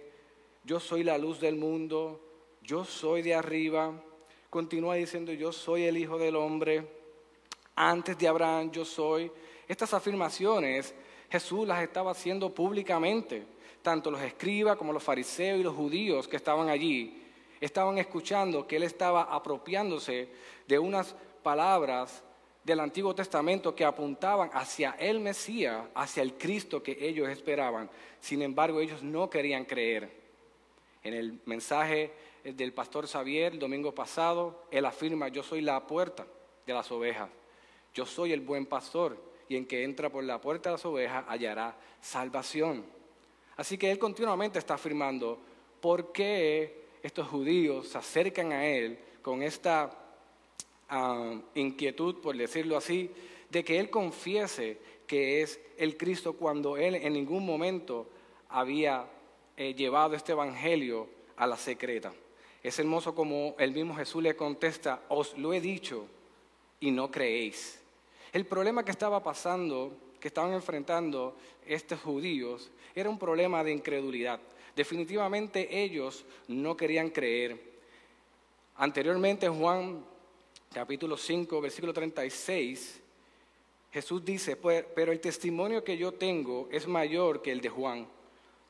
yo 0.64 0.80
soy 0.80 1.04
la 1.04 1.18
luz 1.18 1.40
del 1.40 1.56
mundo, 1.56 2.18
yo 2.62 2.86
soy 2.86 3.20
de 3.20 3.34
arriba. 3.34 3.92
Continúa 4.48 4.94
diciendo, 4.94 5.30
yo 5.34 5.52
soy 5.52 5.84
el 5.84 5.98
Hijo 5.98 6.16
del 6.16 6.36
Hombre. 6.36 6.88
Antes 7.76 8.16
de 8.16 8.28
Abraham 8.28 8.70
yo 8.70 8.86
soy. 8.86 9.30
Estas 9.68 9.92
afirmaciones 9.92 10.94
Jesús 11.30 11.68
las 11.68 11.82
estaba 11.82 12.12
haciendo 12.12 12.48
públicamente. 12.54 13.53
Tanto 13.84 14.10
los 14.10 14.22
escribas 14.22 14.78
como 14.78 14.94
los 14.94 15.02
fariseos 15.02 15.60
y 15.60 15.62
los 15.62 15.74
judíos 15.76 16.26
que 16.26 16.36
estaban 16.36 16.70
allí 16.70 17.22
estaban 17.60 17.98
escuchando 17.98 18.66
que 18.66 18.76
él 18.76 18.82
estaba 18.82 19.24
apropiándose 19.24 20.30
de 20.66 20.78
unas 20.78 21.14
palabras 21.42 22.24
del 22.64 22.80
Antiguo 22.80 23.14
Testamento 23.14 23.74
que 23.74 23.84
apuntaban 23.84 24.48
hacia 24.54 24.92
el 24.92 25.20
Mesías, 25.20 25.84
hacia 25.94 26.22
el 26.22 26.32
Cristo 26.32 26.82
que 26.82 26.96
ellos 26.98 27.28
esperaban. 27.28 27.90
Sin 28.20 28.40
embargo, 28.40 28.80
ellos 28.80 29.02
no 29.02 29.28
querían 29.28 29.66
creer. 29.66 30.10
En 31.02 31.12
el 31.12 31.42
mensaje 31.44 32.10
del 32.42 32.72
pastor 32.72 33.06
Xavier 33.06 33.52
el 33.52 33.58
domingo 33.58 33.94
pasado, 33.94 34.64
él 34.70 34.86
afirma, 34.86 35.28
yo 35.28 35.42
soy 35.42 35.60
la 35.60 35.86
puerta 35.86 36.26
de 36.66 36.72
las 36.72 36.90
ovejas, 36.90 37.28
yo 37.92 38.06
soy 38.06 38.32
el 38.32 38.40
buen 38.40 38.64
pastor, 38.64 39.18
y 39.46 39.56
en 39.56 39.66
que 39.66 39.84
entra 39.84 40.08
por 40.08 40.24
la 40.24 40.40
puerta 40.40 40.70
de 40.70 40.76
las 40.76 40.86
ovejas 40.86 41.22
hallará 41.28 41.76
salvación. 42.00 43.03
Así 43.56 43.78
que 43.78 43.90
él 43.90 43.98
continuamente 43.98 44.58
está 44.58 44.74
afirmando, 44.74 45.38
¿por 45.80 46.12
qué 46.12 46.84
estos 47.02 47.28
judíos 47.28 47.88
se 47.88 47.98
acercan 47.98 48.52
a 48.52 48.66
él 48.66 48.98
con 49.22 49.42
esta 49.42 49.90
ah, 50.88 51.40
inquietud, 51.54 52.20
por 52.20 52.36
decirlo 52.36 52.76
así, 52.76 53.10
de 53.50 53.62
que 53.62 53.78
él 53.78 53.90
confiese 53.90 54.78
que 55.06 55.42
es 55.42 55.60
el 55.76 55.96
Cristo 55.96 56.32
cuando 56.32 56.76
él 56.76 56.94
en 56.94 57.12
ningún 57.12 57.44
momento 57.44 58.08
había 58.48 59.06
eh, 59.56 59.74
llevado 59.74 60.16
este 60.16 60.32
evangelio 60.32 61.08
a 61.36 61.46
la 61.46 61.56
secreta? 61.56 62.12
Es 62.62 62.78
hermoso 62.78 63.14
como 63.14 63.54
el 63.58 63.72
mismo 63.72 63.94
Jesús 63.94 64.22
le 64.22 64.34
contesta, 64.34 65.02
os 65.10 65.36
lo 65.36 65.52
he 65.52 65.60
dicho 65.60 66.06
y 66.80 66.90
no 66.90 67.10
creéis. 67.10 67.78
El 68.32 68.46
problema 68.46 68.84
que 68.84 68.90
estaba 68.90 69.22
pasando, 69.22 69.92
que 70.24 70.28
estaban 70.28 70.54
enfrentando 70.54 71.36
estos 71.66 72.00
judíos, 72.00 72.70
era 72.94 73.10
un 73.10 73.18
problema 73.18 73.62
de 73.62 73.72
incredulidad. 73.72 74.40
Definitivamente 74.74 75.82
ellos 75.82 76.24
no 76.48 76.74
querían 76.74 77.10
creer. 77.10 77.60
Anteriormente 78.76 79.44
en 79.44 79.60
Juan 79.60 80.02
capítulo 80.72 81.18
5, 81.18 81.60
versículo 81.60 81.92
36, 81.92 83.02
Jesús 83.92 84.24
dice, 84.24 84.56
pues, 84.56 84.86
pero 84.94 85.12
el 85.12 85.20
testimonio 85.20 85.84
que 85.84 85.98
yo 85.98 86.12
tengo 86.12 86.70
es 86.72 86.88
mayor 86.88 87.42
que 87.42 87.52
el 87.52 87.60
de 87.60 87.68
Juan, 87.68 88.08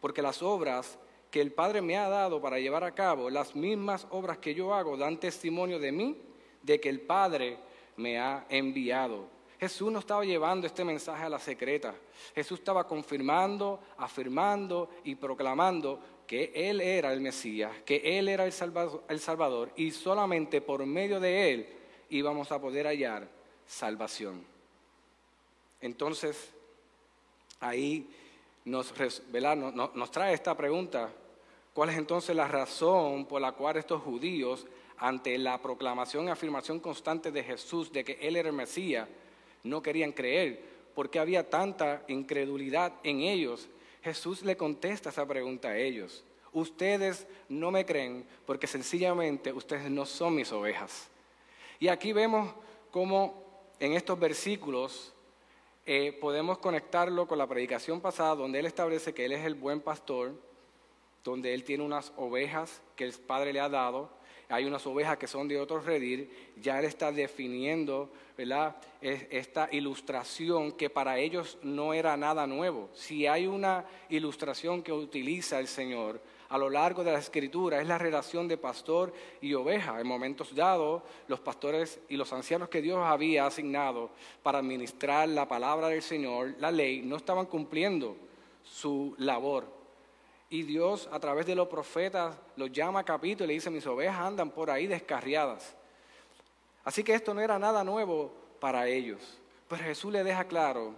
porque 0.00 0.22
las 0.22 0.42
obras 0.42 0.98
que 1.30 1.40
el 1.40 1.52
Padre 1.52 1.80
me 1.82 1.96
ha 1.96 2.08
dado 2.08 2.40
para 2.40 2.58
llevar 2.58 2.82
a 2.82 2.96
cabo, 2.96 3.30
las 3.30 3.54
mismas 3.54 4.08
obras 4.10 4.38
que 4.38 4.56
yo 4.56 4.74
hago, 4.74 4.96
dan 4.96 5.20
testimonio 5.20 5.78
de 5.78 5.92
mí, 5.92 6.16
de 6.62 6.80
que 6.80 6.88
el 6.88 7.00
Padre 7.00 7.58
me 7.96 8.18
ha 8.18 8.44
enviado. 8.48 9.33
Jesús 9.64 9.90
no 9.90 10.00
estaba 10.00 10.26
llevando 10.26 10.66
este 10.66 10.84
mensaje 10.84 11.24
a 11.24 11.28
la 11.30 11.38
secreta. 11.38 11.94
Jesús 12.34 12.58
estaba 12.58 12.86
confirmando, 12.86 13.80
afirmando 13.96 14.90
y 15.04 15.14
proclamando 15.14 15.98
que 16.26 16.52
Él 16.54 16.82
era 16.82 17.14
el 17.14 17.22
Mesías, 17.22 17.72
que 17.82 18.18
Él 18.18 18.28
era 18.28 18.44
el 18.44 18.52
Salvador, 18.52 19.02
el 19.08 19.20
Salvador 19.20 19.72
y 19.76 19.90
solamente 19.90 20.60
por 20.60 20.84
medio 20.84 21.18
de 21.18 21.50
Él 21.50 21.68
íbamos 22.10 22.52
a 22.52 22.60
poder 22.60 22.86
hallar 22.86 23.26
salvación. 23.66 24.44
Entonces, 25.80 26.50
ahí 27.60 28.10
nos, 28.66 28.92
nos 29.94 30.10
trae 30.10 30.34
esta 30.34 30.54
pregunta, 30.54 31.10
¿cuál 31.72 31.88
es 31.88 31.96
entonces 31.96 32.36
la 32.36 32.48
razón 32.48 33.24
por 33.24 33.40
la 33.40 33.52
cual 33.52 33.78
estos 33.78 34.02
judíos, 34.02 34.66
ante 34.98 35.38
la 35.38 35.60
proclamación 35.62 36.26
y 36.26 36.30
afirmación 36.30 36.80
constante 36.80 37.32
de 37.32 37.42
Jesús 37.42 37.90
de 37.90 38.04
que 38.04 38.18
Él 38.20 38.36
era 38.36 38.50
el 38.50 38.54
Mesías, 38.54 39.08
no 39.64 39.82
querían 39.82 40.12
creer, 40.12 40.62
porque 40.94 41.18
había 41.18 41.50
tanta 41.50 42.04
incredulidad 42.06 42.92
en 43.02 43.20
ellos. 43.20 43.68
Jesús 44.02 44.42
le 44.42 44.56
contesta 44.56 45.08
esa 45.08 45.26
pregunta 45.26 45.68
a 45.68 45.78
ellos. 45.78 46.24
Ustedes 46.52 47.26
no 47.48 47.72
me 47.72 47.84
creen 47.84 48.24
porque 48.46 48.68
sencillamente 48.68 49.52
ustedes 49.52 49.90
no 49.90 50.06
son 50.06 50.36
mis 50.36 50.52
ovejas. 50.52 51.08
Y 51.80 51.88
aquí 51.88 52.12
vemos 52.12 52.54
cómo 52.92 53.42
en 53.80 53.94
estos 53.94 54.18
versículos 54.20 55.12
eh, 55.86 56.16
podemos 56.20 56.58
conectarlo 56.58 57.26
con 57.26 57.38
la 57.38 57.46
predicación 57.46 58.00
pasada, 58.00 58.36
donde 58.36 58.60
Él 58.60 58.66
establece 58.66 59.12
que 59.12 59.24
Él 59.24 59.32
es 59.32 59.44
el 59.44 59.54
buen 59.54 59.80
pastor, 59.80 60.32
donde 61.24 61.52
Él 61.52 61.64
tiene 61.64 61.82
unas 61.82 62.12
ovejas 62.16 62.80
que 62.96 63.04
el 63.04 63.12
Padre 63.12 63.52
le 63.52 63.60
ha 63.60 63.68
dado, 63.68 64.10
hay 64.48 64.64
unas 64.64 64.86
ovejas 64.86 65.18
que 65.18 65.26
son 65.26 65.48
de 65.48 65.58
otros 65.58 65.84
redir, 65.84 66.52
ya 66.60 66.78
Él 66.78 66.84
está 66.84 67.12
definiendo 67.12 68.10
¿verdad? 68.36 68.76
esta 69.00 69.68
ilustración 69.72 70.72
que 70.72 70.90
para 70.90 71.18
ellos 71.18 71.58
no 71.62 71.94
era 71.94 72.16
nada 72.16 72.46
nuevo. 72.46 72.90
Si 72.94 73.26
hay 73.26 73.46
una 73.46 73.84
ilustración 74.08 74.82
que 74.82 74.92
utiliza 74.92 75.58
el 75.58 75.68
Señor 75.68 76.20
a 76.54 76.58
lo 76.58 76.70
largo 76.70 77.02
de 77.02 77.12
la 77.12 77.18
escritura 77.18 77.80
es 77.80 77.88
la 77.88 77.98
relación 77.98 78.46
de 78.46 78.56
pastor 78.56 79.12
y 79.40 79.54
oveja. 79.54 80.00
En 80.00 80.06
momentos 80.06 80.54
dados, 80.54 81.02
los 81.26 81.40
pastores 81.40 81.98
y 82.08 82.16
los 82.16 82.32
ancianos 82.32 82.68
que 82.68 82.80
Dios 82.80 83.00
había 83.02 83.46
asignado 83.46 84.10
para 84.42 84.58
administrar 84.58 85.28
la 85.28 85.48
palabra 85.48 85.88
del 85.88 86.02
Señor, 86.02 86.54
la 86.60 86.70
ley, 86.70 87.02
no 87.02 87.16
estaban 87.16 87.46
cumpliendo 87.46 88.16
su 88.62 89.16
labor. 89.18 89.83
Y 90.50 90.62
Dios 90.62 91.08
a 91.10 91.18
través 91.18 91.46
de 91.46 91.54
los 91.54 91.68
profetas 91.68 92.36
los 92.56 92.70
llama 92.70 93.00
a 93.00 93.04
capítulo 93.04 93.44
y 93.44 93.48
le 93.48 93.54
dice, 93.54 93.70
mis 93.70 93.86
ovejas 93.86 94.18
andan 94.18 94.50
por 94.50 94.70
ahí 94.70 94.86
descarriadas. 94.86 95.74
Así 96.84 97.02
que 97.02 97.14
esto 97.14 97.34
no 97.34 97.40
era 97.40 97.58
nada 97.58 97.82
nuevo 97.82 98.32
para 98.60 98.86
ellos. 98.86 99.20
Pero 99.68 99.82
Jesús 99.82 100.12
le 100.12 100.22
deja 100.22 100.44
claro 100.44 100.94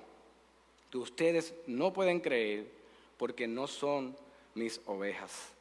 que 0.91 0.99
ustedes 0.99 1.55
no 1.67 1.93
pueden 1.93 2.21
creer 2.21 2.67
porque 3.17 3.47
no 3.47 3.67
son 3.67 4.17
mis 4.55 4.81
ovejas. 4.87 5.53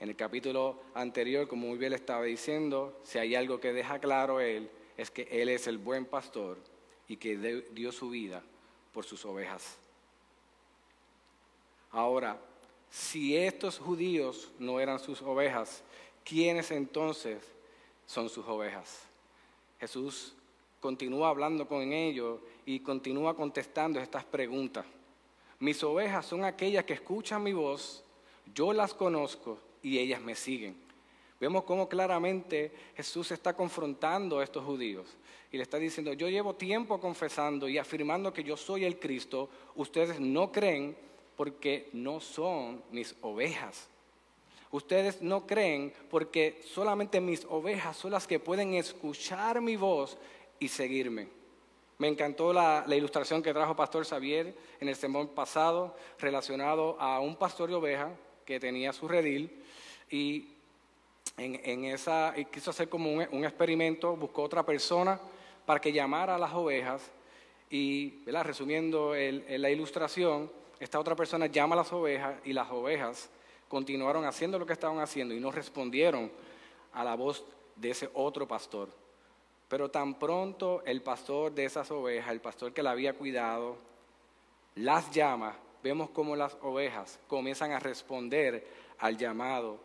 En 0.00 0.08
el 0.08 0.16
capítulo 0.16 0.80
anterior, 0.94 1.46
como 1.46 1.68
muy 1.68 1.78
bien 1.78 1.90
le 1.90 1.96
estaba 1.96 2.24
diciendo, 2.24 3.00
si 3.04 3.18
hay 3.18 3.34
algo 3.34 3.60
que 3.60 3.72
deja 3.72 3.98
claro 4.00 4.40
él, 4.40 4.68
es 4.96 5.10
que 5.10 5.28
él 5.30 5.48
es 5.48 5.66
el 5.66 5.78
buen 5.78 6.04
pastor 6.04 6.58
y 7.08 7.16
que 7.16 7.62
dio 7.72 7.92
su 7.92 8.10
vida 8.10 8.42
por 8.92 9.04
sus 9.04 9.24
ovejas. 9.24 9.76
Ahora, 11.90 12.38
si 12.94 13.36
estos 13.36 13.80
judíos 13.80 14.52
no 14.60 14.78
eran 14.78 15.00
sus 15.00 15.20
ovejas, 15.20 15.82
¿quiénes 16.24 16.70
entonces 16.70 17.42
son 18.06 18.28
sus 18.28 18.46
ovejas? 18.46 19.02
Jesús 19.80 20.32
continúa 20.78 21.30
hablando 21.30 21.66
con 21.66 21.92
ellos 21.92 22.38
y 22.64 22.78
continúa 22.78 23.34
contestando 23.34 23.98
estas 23.98 24.22
preguntas. 24.22 24.86
Mis 25.58 25.82
ovejas 25.82 26.24
son 26.24 26.44
aquellas 26.44 26.84
que 26.84 26.92
escuchan 26.92 27.42
mi 27.42 27.52
voz, 27.52 28.04
yo 28.54 28.72
las 28.72 28.94
conozco 28.94 29.58
y 29.82 29.98
ellas 29.98 30.20
me 30.20 30.36
siguen. 30.36 30.76
Vemos 31.40 31.64
cómo 31.64 31.88
claramente 31.88 32.70
Jesús 32.94 33.32
está 33.32 33.56
confrontando 33.56 34.38
a 34.38 34.44
estos 34.44 34.64
judíos 34.64 35.16
y 35.50 35.56
le 35.56 35.64
está 35.64 35.78
diciendo, 35.78 36.12
yo 36.12 36.28
llevo 36.28 36.54
tiempo 36.54 37.00
confesando 37.00 37.68
y 37.68 37.76
afirmando 37.76 38.32
que 38.32 38.44
yo 38.44 38.56
soy 38.56 38.84
el 38.84 39.00
Cristo, 39.00 39.50
ustedes 39.74 40.20
no 40.20 40.52
creen 40.52 40.96
porque 41.36 41.88
no 41.92 42.20
son 42.20 42.82
mis 42.90 43.14
ovejas. 43.20 43.88
Ustedes 44.70 45.22
no 45.22 45.46
creen 45.46 45.92
porque 46.10 46.60
solamente 46.64 47.20
mis 47.20 47.44
ovejas 47.44 47.96
son 47.96 48.10
las 48.10 48.26
que 48.26 48.40
pueden 48.40 48.74
escuchar 48.74 49.60
mi 49.60 49.76
voz 49.76 50.18
y 50.58 50.68
seguirme. 50.68 51.28
Me 51.98 52.08
encantó 52.08 52.52
la, 52.52 52.84
ilustración 52.88 53.40
que 53.40 53.52
trajo 53.52 53.76
Pastor 53.76 54.04
Xavier 54.04 54.52
en 54.80 54.88
el 54.88 54.96
sermón 54.96 55.28
pasado 55.28 55.96
relacionado 56.18 57.00
a 57.00 57.20
un 57.20 57.36
pastor 57.36 57.68
de 57.68 57.76
ovejas 57.76 58.10
que 58.44 58.58
tenía 58.58 58.92
su 58.92 59.06
redil 59.06 59.62
y 60.10 60.48
en, 61.36 61.84
esa 61.84 62.34
quiso 62.52 62.70
hacer 62.70 62.88
como 62.88 63.12
un, 63.12 63.44
experimento, 63.44 64.16
buscó 64.16 64.42
otra 64.42 64.66
persona 64.66 65.20
para 65.64 65.80
que 65.80 65.92
llamara 65.92 66.34
a 66.34 66.38
las 66.38 66.52
ovejas 66.52 67.12
y, 67.70 68.24
resumiendo 68.26 69.14
la 69.14 69.70
ilustración, 69.70 70.50
esta 70.80 70.98
otra 70.98 71.14
persona 71.14 71.46
llama 71.46 71.74
a 71.74 71.78
las 71.78 71.92
ovejas 71.92 72.36
y 72.44 72.52
las 72.52 72.70
ovejas 72.70 73.30
continuaron 73.68 74.24
haciendo 74.24 74.58
lo 74.58 74.66
que 74.66 74.72
estaban 74.72 75.00
haciendo 75.00 75.34
y 75.34 75.40
no 75.40 75.50
respondieron 75.50 76.30
a 76.92 77.04
la 77.04 77.14
voz 77.14 77.44
de 77.76 77.90
ese 77.90 78.10
otro 78.14 78.46
pastor. 78.46 78.88
Pero 79.68 79.90
tan 79.90 80.18
pronto 80.18 80.82
el 80.84 81.02
pastor 81.02 81.52
de 81.52 81.64
esas 81.64 81.90
ovejas, 81.90 82.30
el 82.30 82.40
pastor 82.40 82.72
que 82.72 82.82
la 82.82 82.90
había 82.90 83.14
cuidado, 83.14 83.76
las 84.76 85.10
llama, 85.10 85.56
vemos 85.82 86.10
como 86.10 86.36
las 86.36 86.56
ovejas 86.62 87.18
comienzan 87.28 87.72
a 87.72 87.78
responder 87.78 88.66
al 88.98 89.16
llamado 89.16 89.78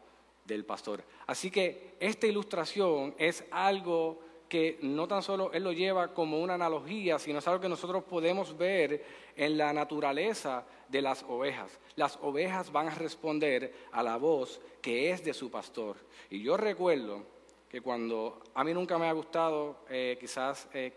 del 0.45 0.65
pastor. 0.65 1.03
Así 1.27 1.49
que 1.51 1.95
esta 1.99 2.27
ilustración 2.27 3.13
es 3.17 3.43
algo 3.51 4.19
que 4.49 4.79
no 4.81 5.07
tan 5.07 5.21
solo 5.21 5.51
él 5.53 5.63
lo 5.63 5.71
lleva 5.71 6.13
como 6.13 6.41
una 6.41 6.55
analogía, 6.55 7.19
sino 7.19 7.39
es 7.39 7.47
algo 7.47 7.61
que 7.61 7.69
nosotros 7.69 8.03
podemos 8.03 8.57
ver 8.57 9.03
en 9.39 9.57
la 9.57 9.71
naturaleza 9.71 10.65
de 10.89 11.01
las 11.01 11.23
ovejas. 11.23 11.79
Las 11.95 12.19
ovejas 12.21 12.73
van 12.73 12.89
a 12.89 12.95
responder 12.95 13.73
a 13.93 14.03
la 14.03 14.17
voz 14.17 14.59
que 14.81 15.11
es 15.11 15.23
de 15.23 15.33
su 15.33 15.49
pastor. 15.49 15.95
Y 16.29 16.41
yo 16.41 16.57
recuerdo 16.57 17.23
que 17.69 17.79
cuando 17.79 18.43
a 18.53 18.65
mí 18.65 18.73
nunca 18.73 18.97
me 18.97 19.07
ha 19.07 19.13
gustado 19.13 19.77
eh, 19.89 20.17
quizás 20.19 20.67
eh, 20.73 20.91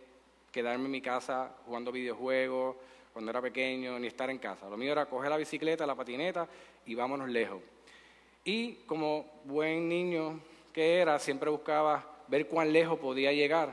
quedarme 0.50 0.86
en 0.86 0.90
mi 0.90 1.00
casa 1.00 1.54
jugando 1.64 1.92
videojuegos 1.92 2.74
cuando 3.12 3.30
era 3.30 3.40
pequeño, 3.40 3.96
ni 4.00 4.08
estar 4.08 4.28
en 4.28 4.38
casa. 4.38 4.68
Lo 4.68 4.76
mío 4.76 4.90
era 4.90 5.06
coger 5.06 5.30
la 5.30 5.36
bicicleta, 5.36 5.86
la 5.86 5.94
patineta 5.94 6.48
y 6.84 6.96
vámonos 6.96 7.28
lejos. 7.28 7.62
Y 8.44 8.74
como 8.86 9.24
buen 9.44 9.88
niño 9.88 10.40
que 10.72 10.98
era, 10.98 11.20
siempre 11.20 11.48
buscaba 11.48 12.24
ver 12.26 12.48
cuán 12.48 12.72
lejos 12.72 12.98
podía 12.98 13.32
llegar. 13.32 13.72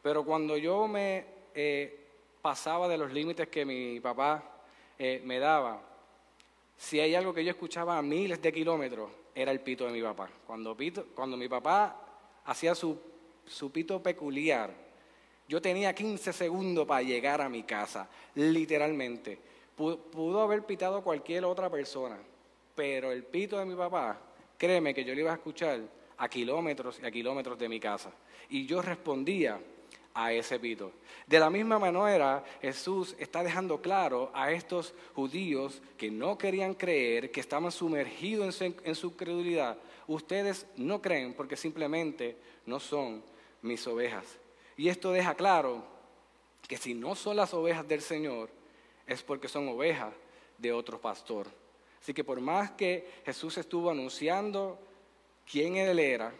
Pero 0.00 0.24
cuando 0.24 0.56
yo 0.56 0.88
me 0.88 1.26
eh, 1.54 2.05
pasaba 2.46 2.86
de 2.86 2.96
los 2.96 3.12
límites 3.12 3.48
que 3.48 3.64
mi 3.64 3.98
papá 3.98 4.40
eh, 4.96 5.20
me 5.24 5.40
daba, 5.40 5.82
si 6.76 7.00
hay 7.00 7.12
algo 7.16 7.34
que 7.34 7.44
yo 7.44 7.50
escuchaba 7.50 7.98
a 7.98 8.02
miles 8.02 8.40
de 8.40 8.52
kilómetros, 8.52 9.10
era 9.34 9.50
el 9.50 9.58
pito 9.58 9.84
de 9.84 9.90
mi 9.90 10.00
papá. 10.00 10.30
Cuando, 10.46 10.76
cuando 11.12 11.36
mi 11.36 11.48
papá 11.48 12.00
hacía 12.44 12.76
su, 12.76 13.00
su 13.44 13.72
pito 13.72 14.00
peculiar, 14.00 14.72
yo 15.48 15.60
tenía 15.60 15.92
15 15.92 16.32
segundos 16.32 16.86
para 16.86 17.02
llegar 17.02 17.40
a 17.40 17.48
mi 17.48 17.64
casa, 17.64 18.08
literalmente. 18.36 19.40
Pudo, 19.74 20.40
haber 20.40 20.62
pitado 20.62 21.02
cualquier 21.02 21.46
otra 21.46 21.68
persona, 21.68 22.16
pero 22.76 23.10
el 23.10 23.24
pito 23.24 23.58
de 23.58 23.64
mi 23.64 23.74
papá, 23.74 24.20
créeme 24.56 24.94
que 24.94 25.04
yo 25.04 25.16
lo 25.16 25.20
iba 25.22 25.32
a 25.32 25.34
escuchar 25.34 25.80
a 26.16 26.28
kilómetros 26.28 27.00
y 27.02 27.06
a 27.06 27.10
kilómetros 27.10 27.58
de 27.58 27.68
mi 27.68 27.80
casa. 27.80 28.12
Y 28.50 28.66
yo 28.66 28.82
respondía 28.82 29.58
a 30.16 30.32
ese 30.32 30.58
pito. 30.58 30.92
De 31.26 31.38
la 31.38 31.50
misma 31.50 31.78
manera, 31.78 32.42
Jesús 32.62 33.14
está 33.18 33.44
dejando 33.44 33.82
claro 33.82 34.30
a 34.32 34.50
estos 34.50 34.94
judíos 35.14 35.82
que 35.98 36.10
no 36.10 36.38
querían 36.38 36.72
creer, 36.72 37.30
que 37.30 37.40
estaban 37.40 37.70
sumergidos 37.70 38.60
en 38.62 38.72
su, 38.72 38.80
en 38.82 38.94
su 38.94 39.14
credulidad. 39.14 39.76
Ustedes 40.06 40.66
no 40.76 41.02
creen 41.02 41.34
porque 41.34 41.56
simplemente 41.56 42.34
no 42.64 42.80
son 42.80 43.22
mis 43.60 43.86
ovejas. 43.86 44.24
Y 44.78 44.88
esto 44.88 45.12
deja 45.12 45.34
claro 45.34 45.84
que 46.66 46.78
si 46.78 46.94
no 46.94 47.14
son 47.14 47.36
las 47.36 47.52
ovejas 47.52 47.86
del 47.86 48.00
Señor, 48.00 48.48
es 49.06 49.22
porque 49.22 49.48
son 49.48 49.68
ovejas 49.68 50.14
de 50.56 50.72
otro 50.72 50.98
pastor. 50.98 51.46
Así 52.00 52.14
que 52.14 52.24
por 52.24 52.40
más 52.40 52.70
que 52.70 53.06
Jesús 53.26 53.58
estuvo 53.58 53.90
anunciando 53.90 54.78
quién 55.50 55.76
él 55.76 55.98
era, 55.98 56.32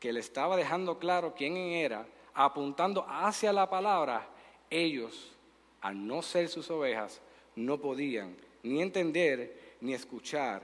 que 0.00 0.12
le 0.12 0.20
estaba 0.20 0.56
dejando 0.56 0.98
claro 0.98 1.34
quién 1.36 1.56
era, 1.56 2.06
apuntando 2.36 3.04
hacia 3.08 3.52
la 3.52 3.68
palabra, 3.68 4.28
ellos, 4.68 5.32
al 5.80 6.06
no 6.06 6.20
ser 6.22 6.48
sus 6.48 6.70
ovejas, 6.70 7.20
no 7.56 7.78
podían 7.78 8.36
ni 8.62 8.82
entender 8.82 9.76
ni 9.80 9.94
escuchar 9.94 10.62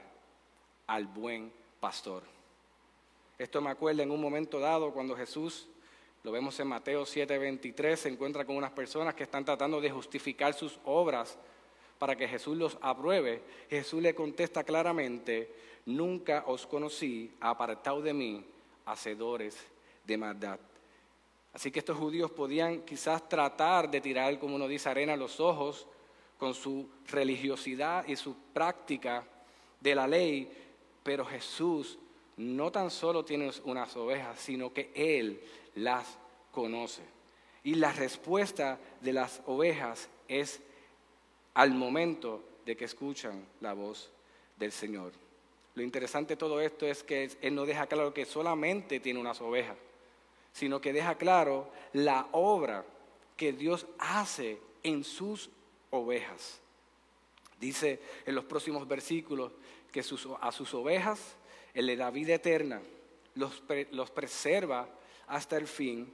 al 0.87 1.07
buen 1.07 1.51
pastor. 1.81 2.23
Esto 3.39 3.61
me 3.63 3.71
acuerda 3.71 4.03
en 4.03 4.11
un 4.11 4.21
momento 4.21 4.61
dado 4.61 4.93
cuando 4.93 5.17
Jesús 5.17 5.67
lo 6.23 6.31
vemos 6.31 6.61
en 6.61 6.69
Mateo 6.69 7.05
7:23, 7.05 7.99
se 7.99 8.09
encuentra 8.09 8.45
con 8.45 8.57
unas 8.57 8.71
personas 8.71 9.15
que 9.15 9.25
están 9.25 9.45
tratando 9.45 9.81
de 9.81 9.91
justificar 9.91 10.55
sus 10.55 10.79
obras 10.85 11.39
para 11.99 12.15
que 12.15 12.29
Jesús 12.29 12.57
los 12.57 12.79
apruebe. 12.83 13.43
Jesús 13.71 14.03
le 14.03 14.15
contesta 14.15 14.63
claramente, 14.63 15.53
nunca 15.87 16.45
os 16.47 16.67
conocí, 16.67 17.33
apartado 17.41 18.03
de 18.03 18.13
mí, 18.13 18.45
hacedores 18.85 19.57
de 20.05 20.17
maldad. 20.19 20.61
Así 21.53 21.71
que 21.71 21.81
estos 21.81 21.99
judíos 21.99 22.31
podían 22.31 22.83
quizás 22.83 23.29
tratar 23.29 23.91
de 23.91 24.01
tirar, 24.01 24.39
como 24.39 24.57
uno 24.57 24.67
dice, 24.67 24.89
arena 24.89 25.13
a 25.13 25.17
los 25.17 25.39
ojos 25.39 25.87
con 26.39 26.55
su 26.55 26.89
religiosidad 27.09 28.07
y 28.09 28.17
su 28.17 28.35
práctica 28.53 29.25
de 29.81 29.95
la 29.95 30.07
ley, 30.07 30.51
pero 31.03 31.25
Jesús 31.25 31.99
no 32.37 32.73
tan 32.73 32.91
solo 32.91 33.25
tiene 33.25 33.51
unas 33.65 33.97
ovejas, 33.97 34.41
sino 34.41 34.73
que 34.73 34.91
Él 34.95 35.41
las 35.75 36.19
conoce. 36.51 37.03
Y 37.65 37.75
la 37.75 37.93
respuesta 37.93 38.79
de 39.01 39.13
las 39.13 39.43
ovejas 39.47 40.09
es 40.27 40.61
al 41.55 41.73
momento 41.73 42.43
de 42.65 42.77
que 42.77 42.87
escuchan 42.87 43.45
la 43.61 43.75
voz 43.75 44.11
del 44.57 44.73
Señor. 44.73 45.13
Lo 45.75 45.83
interesante 45.83 46.35
de 46.35 46.39
todo 46.39 46.61
esto 46.61 46.87
es 46.87 47.03
que 47.03 47.31
Él 47.41 47.55
no 47.55 47.67
deja 47.67 47.87
claro 47.87 48.13
que 48.13 48.25
solamente 48.25 49.01
tiene 49.01 49.21
unas 49.21 49.41
ovejas, 49.41 49.77
sino 50.53 50.81
que 50.81 50.93
deja 50.93 51.17
claro 51.17 51.71
la 51.93 52.29
obra 52.33 52.85
que 53.37 53.53
Dios 53.53 53.87
hace 53.99 54.59
en 54.83 55.05
sus 55.05 55.51
ovejas. 55.91 56.61
Dice 57.61 58.01
en 58.27 58.35
los 58.35 58.45
próximos 58.45 58.87
versículos 58.87 59.53
que 59.91 60.01
a 60.01 60.53
sus 60.53 60.75
ovejas 60.75 61.37
Él 61.75 61.87
le 61.87 61.97
da 61.97 62.11
vida 62.11 62.35
eterna, 62.35 62.81
los, 63.35 63.63
los 63.93 64.11
preserva 64.11 64.89
hasta 65.29 65.57
el 65.57 65.67
fin. 65.67 66.13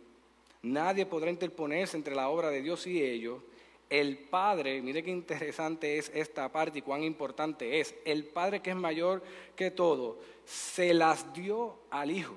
Nadie 0.62 1.06
podrá 1.06 1.30
interponerse 1.30 1.96
entre 1.96 2.14
la 2.14 2.28
obra 2.28 2.50
de 2.50 2.62
Dios 2.62 2.86
y 2.86 3.02
ellos. 3.02 3.42
El 3.88 4.18
Padre, 4.18 4.82
mire 4.82 5.02
qué 5.02 5.10
interesante 5.10 5.96
es 5.96 6.10
esta 6.14 6.50
parte 6.52 6.80
y 6.80 6.82
cuán 6.82 7.02
importante 7.02 7.80
es. 7.80 7.94
El 8.04 8.24
Padre 8.24 8.60
que 8.60 8.70
es 8.70 8.76
mayor 8.76 9.22
que 9.56 9.70
todo, 9.70 10.18
se 10.44 10.92
las 10.92 11.32
dio 11.32 11.78
al 11.90 12.10
Hijo. 12.10 12.34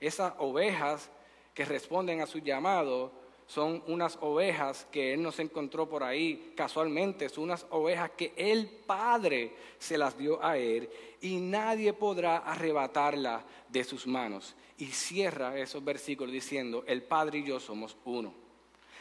Esas 0.00 0.34
ovejas 0.38 1.10
que 1.56 1.64
responden 1.64 2.20
a 2.20 2.26
su 2.26 2.40
llamado 2.40 3.10
son 3.46 3.82
unas 3.86 4.18
ovejas 4.20 4.86
que 4.90 5.14
Él 5.14 5.22
nos 5.22 5.38
encontró 5.38 5.88
por 5.88 6.04
ahí 6.04 6.52
casualmente, 6.54 7.30
son 7.30 7.44
unas 7.44 7.66
ovejas 7.70 8.10
que 8.10 8.34
el 8.36 8.68
Padre 8.68 9.54
se 9.78 9.96
las 9.96 10.18
dio 10.18 10.44
a 10.44 10.58
Él 10.58 10.90
y 11.22 11.36
nadie 11.36 11.94
podrá 11.94 12.38
arrebatarla 12.38 13.42
de 13.70 13.84
sus 13.84 14.06
manos 14.06 14.54
y 14.76 14.88
cierra 14.88 15.58
esos 15.58 15.82
versículos 15.82 16.30
diciendo, 16.30 16.84
el 16.86 17.02
Padre 17.02 17.38
y 17.38 17.44
yo 17.44 17.58
somos 17.58 17.96
uno. 18.04 18.34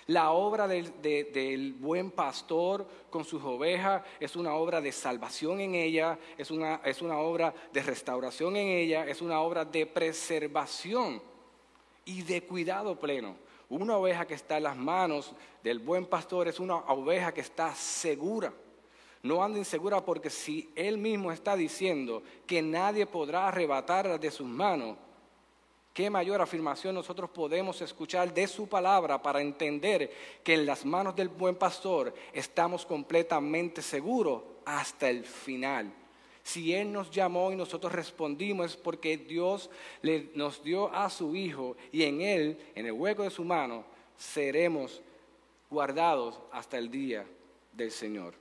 La 0.07 0.31
obra 0.31 0.65
del, 0.65 1.73
buen 1.73 2.11
pastor 2.11 2.87
con 3.09 3.25
sus 3.25 3.43
ovejas 3.43 4.01
es 4.17 4.37
una 4.37 4.53
obra 4.53 4.79
de 4.79 4.93
salvación 4.93 5.59
en 5.59 5.75
ella, 5.75 6.17
es 6.37 6.51
una, 6.51 6.75
es 6.85 7.01
una 7.01 7.17
obra 7.17 7.53
de 7.73 7.83
restauración 7.83 8.55
en 8.55 8.67
ella, 8.67 9.05
es 9.07 9.21
una 9.21 9.41
obra 9.41 9.65
de 9.65 9.85
preservación 9.87 11.34
y 12.05 12.21
de 12.21 12.43
cuidado 12.43 12.97
pleno. 12.97 13.35
Una 13.67 13.97
oveja 13.97 14.25
que 14.25 14.35
está 14.35 14.57
en 14.57 14.63
las 14.63 14.77
manos 14.77 15.33
del 15.63 15.79
buen 15.79 16.05
pastor 16.05 16.47
es 16.47 16.59
una 16.59 16.75
oveja 16.75 17.33
que 17.33 17.41
está 17.41 17.73
segura. 17.75 18.53
No 19.23 19.43
anda 19.43 19.57
insegura 19.57 20.05
porque 20.05 20.29
si 20.29 20.71
él 20.75 20.99
mismo 20.99 21.31
está 21.31 21.55
diciendo 21.55 22.21
que 22.45 22.61
nadie 22.61 23.07
podrá 23.07 23.47
arrebatarla 23.47 24.17
de 24.19 24.29
sus 24.31 24.47
manos, 24.47 24.97
¿Qué 25.95 26.09
mayor 26.09 26.41
afirmación 26.41 26.93
nosotros 26.93 27.29
podemos 27.29 27.81
escuchar 27.81 28.33
de 28.33 28.47
su 28.47 28.67
palabra 28.67 29.21
para 29.21 29.39
entender 29.39 30.11
que 30.43 30.53
en 30.53 30.65
las 30.65 30.83
manos 30.83 31.15
del 31.15 31.29
buen 31.29 31.55
pastor 31.55 32.13
estamos 32.33 32.85
completamente 32.85 33.81
seguros 33.81 34.43
hasta 34.65 35.09
el 35.09 35.23
final? 35.23 35.93
Si 36.45 36.75
Él 36.75 36.91
nos 36.91 37.09
llamó 37.09 37.51
y 37.51 37.55
nosotros 37.55 37.91
respondimos 37.91 38.67
es 38.67 38.77
porque 38.77 39.17
Dios 39.17 39.67
nos 40.35 40.63
dio 40.63 40.93
a 40.93 41.09
su 41.09 41.35
Hijo 41.35 41.75
y 41.91 42.03
en 42.03 42.21
Él, 42.21 42.59
en 42.75 42.85
el 42.85 42.91
hueco 42.91 43.23
de 43.23 43.31
su 43.31 43.43
mano, 43.43 43.83
seremos 44.15 45.01
guardados 45.71 46.39
hasta 46.51 46.77
el 46.77 46.91
día 46.91 47.25
del 47.73 47.89
Señor. 47.89 48.35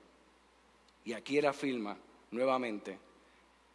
Y 1.03 1.15
aquí 1.15 1.39
Él 1.39 1.47
afirma 1.47 1.97
nuevamente, 2.31 2.99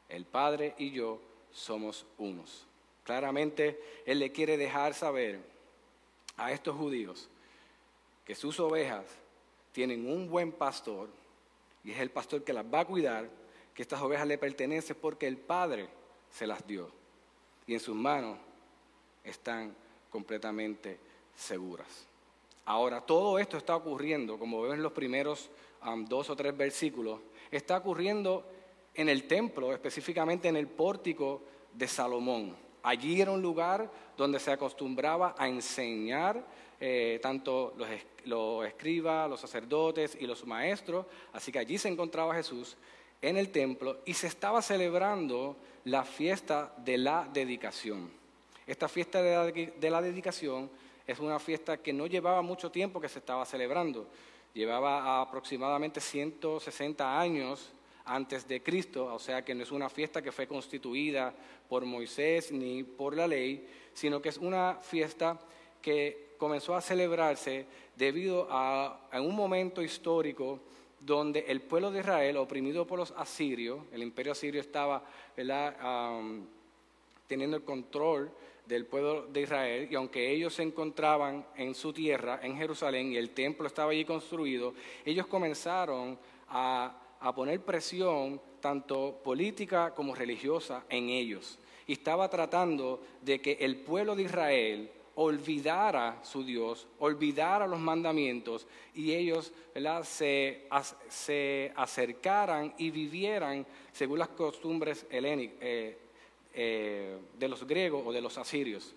el 0.08 0.26
Padre 0.26 0.76
y 0.78 0.92
yo 0.92 1.20
somos 1.52 2.06
unos. 2.20 2.68
Claramente 3.06 3.82
Él 4.06 4.20
le 4.20 4.32
quiere 4.32 4.58
dejar 4.58 4.94
saber 4.94 5.39
a 6.38 6.52
estos 6.52 6.76
judíos 6.76 7.28
que 8.26 8.36
sus 8.36 8.60
ovejas 8.60 9.08
tienen 9.72 10.08
un 10.08 10.30
buen 10.30 10.52
pastor 10.52 11.10
y 11.84 11.89
es 11.89 12.00
el 12.00 12.12
pastor 12.12 12.44
que 12.44 12.54
las 12.54 12.65
va 12.65 12.82
a 12.82 12.86
cuidar, 12.86 13.38
que 13.80 13.84
estas 13.84 14.02
ovejas 14.02 14.28
le 14.28 14.38
pertenecen 14.38 14.98
porque 15.00 15.26
el 15.26 15.38
Padre 15.38 15.88
se 16.30 16.46
las 16.46 16.68
dio 16.68 16.89
y 17.65 17.76
en 17.76 17.80
sus 17.80 17.96
manos 17.96 18.38
están 19.24 19.74
completamente 20.10 21.00
seguras. 21.34 21.88
Ahora, 22.65 23.00
todo 23.00 23.39
esto 23.39 23.56
está 23.56 23.78
ocurriendo, 23.78 24.38
como 24.38 24.63
ven 24.63 24.74
en 24.74 24.84
los 24.84 24.92
primeros 24.92 25.50
um, 25.88 26.04
dos 26.04 26.30
o 26.30 26.36
tres 26.36 26.58
versículos, 26.58 27.22
está 27.50 27.78
ocurriendo 27.78 28.44
en 28.96 29.08
el 29.08 29.24
templo, 29.30 29.72
específicamente 29.72 30.50
en 30.50 30.58
el 30.58 30.68
pórtico 30.68 31.42
de 31.74 31.88
Salomón. 31.88 32.58
Allí 32.84 33.22
era 33.22 33.32
un 33.32 33.42
lugar 33.42 33.89
donde 34.18 34.42
se 34.42 34.52
acostumbraba 34.52 35.36
a 35.38 35.48
enseñar 35.48 36.44
eh, 36.82 37.18
tanto 37.22 37.76
los, 37.78 37.88
los 38.26 38.68
escribas, 38.68 39.30
los 39.30 39.39
sacerdotes 39.39 40.18
y 40.20 40.28
los 40.28 40.46
maestros. 40.46 41.06
Así 41.32 41.50
que 41.50 41.60
allí 41.60 41.78
se 41.78 41.88
encontraba 41.88 42.36
Jesús 42.36 42.76
en 43.21 43.38
el 43.38 43.49
templo 43.49 43.99
y 44.05 44.13
se 44.13 44.27
estaba 44.27 44.62
celebrando 44.62 45.58
la 45.86 46.03
fiesta 46.03 46.73
de 46.77 46.97
la 46.97 47.27
dedicación. 47.32 48.10
Esta 48.65 48.88
fiesta 48.88 49.21
de 49.21 49.36
la, 49.36 49.45
de 49.45 49.89
la, 49.89 50.01
dedicación 50.01 50.69
es 51.08 51.19
una 51.19 51.39
fiesta 51.39 51.77
que 51.77 51.91
no 51.91 52.05
llevaba 52.05 52.41
mucho 52.41 52.71
tiempo 52.71 53.01
que 53.01 53.10
se 53.10 53.19
estaba 53.19 53.45
celebrando. 53.45 54.08
Llevaba 54.53 55.21
aproximadamente 55.21 55.99
160 55.99 57.19
años 57.19 57.71
antes 58.05 58.47
de 58.47 58.62
Cristo, 58.62 59.05
o 59.13 59.19
sea 59.19 59.43
que 59.43 59.53
no 59.53 59.63
es 59.63 59.71
una 59.71 59.89
fiesta 59.89 60.21
que 60.21 60.32
fue 60.32 60.47
constituida 60.47 61.34
por 61.67 61.86
Moisés 61.86 62.51
ni 62.51 62.84
por 62.84 63.15
la 63.15 63.27
ley, 63.27 63.67
sino 63.93 64.21
que 64.21 64.29
es 64.29 64.38
una 64.38 64.75
fiesta 64.82 65.39
que 65.82 66.29
comenzó 66.38 66.75
a 66.75 66.82
celebrarse 66.82 67.65
debido 67.95 68.47
a, 68.49 69.10
un 69.13 69.36
momento 69.36 69.82
histórico 69.82 70.60
donde 71.00 71.46
el 71.48 71.62
pueblo 71.62 71.92
de 71.92 72.00
Israel, 72.00 72.38
oprimido 72.38 72.86
por 72.86 73.00
los 73.00 73.12
asirios, 73.12 73.80
el 73.92 74.04
imperio 74.04 74.34
asirio 74.34 74.62
estaba 74.62 75.04
teniendo 77.28 77.58
el 77.58 77.64
control 77.64 78.32
del 78.66 78.86
pueblo 78.86 79.26
de 79.28 79.42
Israel, 79.42 79.88
y 79.90 79.96
aunque 79.96 80.32
ellos 80.32 80.54
se 80.54 80.64
encontraban 80.64 81.46
en 81.56 81.74
su 81.74 81.92
tierra, 81.92 82.40
en 82.44 82.56
Jerusalén, 82.56 83.12
y 83.12 83.18
el 83.18 83.32
templo 83.32 83.66
estaba 83.66 83.92
allí 83.92 84.06
construido, 84.06 84.74
ellos 85.04 85.26
comenzaron 85.26 86.20
a, 86.50 86.96
a 87.20 87.34
poner 87.34 87.62
presión, 87.62 88.40
tanto 88.60 89.20
política 89.24 89.94
como 89.96 90.14
religiosa, 90.14 90.84
en 90.90 91.10
ellos. 91.10 91.58
Y 91.88 91.94
estaba 91.94 92.30
tratando 92.30 93.02
de 93.22 93.42
que 93.42 93.58
el 93.62 93.78
pueblo 93.78 94.16
de 94.16 94.24
Israel 94.24 94.92
olvidara 95.15 96.19
su 96.24 96.43
Dios, 96.43 96.88
olvidara 97.00 97.67
los 97.67 97.80
mandamientos 97.80 98.67
y 98.93 99.13
ellos 99.13 99.52
Se, 100.04 100.67
se, 101.08 101.72
acercaran 101.76 102.74
y 102.78 102.91
vivieran 102.91 103.65
según 103.93 104.19
las 104.19 104.30
costumbres 104.30 105.06
helénicas. 105.10 105.58
Eh, 105.62 105.98
eh, 106.52 107.15
de 107.38 107.48
los 107.48 107.65
griegos 107.65 108.02
o 108.06 108.12
de 108.12 108.22
los 108.22 108.38
asirios. 108.39 108.95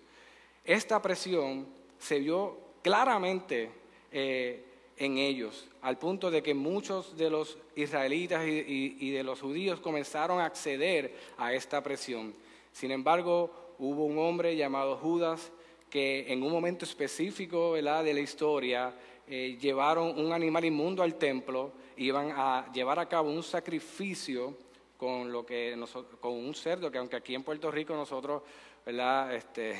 Esta 0.65 0.99
presión 1.01 1.67
se 1.99 2.17
vio 2.17 2.57
claramente 2.81 3.69
eh, 4.11 4.65
en 4.97 5.19
ellos, 5.19 5.69
al 5.83 5.99
punto 5.99 6.31
de 6.31 6.41
que 6.41 6.55
muchos 6.55 7.15
de 7.15 7.29
los 7.29 7.59
israelitas 7.75 8.43
y, 8.45 9.11
de 9.11 9.23
los 9.23 9.39
judíos 9.39 9.79
comenzaron 9.79 10.41
a 10.41 10.45
acceder 10.45 11.15
a 11.37 11.53
esta 11.53 11.83
presión. 11.83 12.33
Sin 12.71 12.89
embargo, 12.89 13.75
hubo 13.77 14.03
un 14.03 14.17
hombre 14.17 14.55
llamado 14.55 14.97
Judas 14.97 15.51
que 15.93 16.25
en 16.33 16.41
un 16.41 16.51
momento 16.51 16.85
específico 16.85 17.75
de 17.75 17.83
la 17.83 18.19
historia 18.19 18.91
eh, 19.27 19.59
llevaron 19.61 20.17
un 20.17 20.33
animal 20.33 20.65
inmundo 20.65 21.03
al 21.03 21.19
templo, 21.19 21.71
iban 21.97 22.33
a 22.35 22.71
llevar 22.73 22.97
a 22.97 23.07
cabo 23.07 23.29
un 23.29 23.43
sacrificio 23.43 24.57
con 24.97 25.31
lo 25.31 25.45
que 25.45 25.79
con 26.19 26.33
un 26.33 26.55
cerdo, 26.55 26.89
que 26.89 26.97
aunque 26.97 27.17
aquí 27.17 27.35
en 27.35 27.43
Puerto 27.43 27.69
Rico 27.69 27.95
nosotros. 27.95 28.41
Este, 29.31 29.79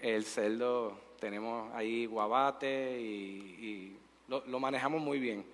el 0.00 0.24
cerdo 0.24 0.96
tenemos 1.18 1.70
ahí 1.74 2.06
guabate 2.06 2.98
y, 2.98 3.96
lo, 4.28 4.46
lo, 4.46 4.60
manejamos 4.60 5.02
muy 5.02 5.18
bien. 5.18 5.44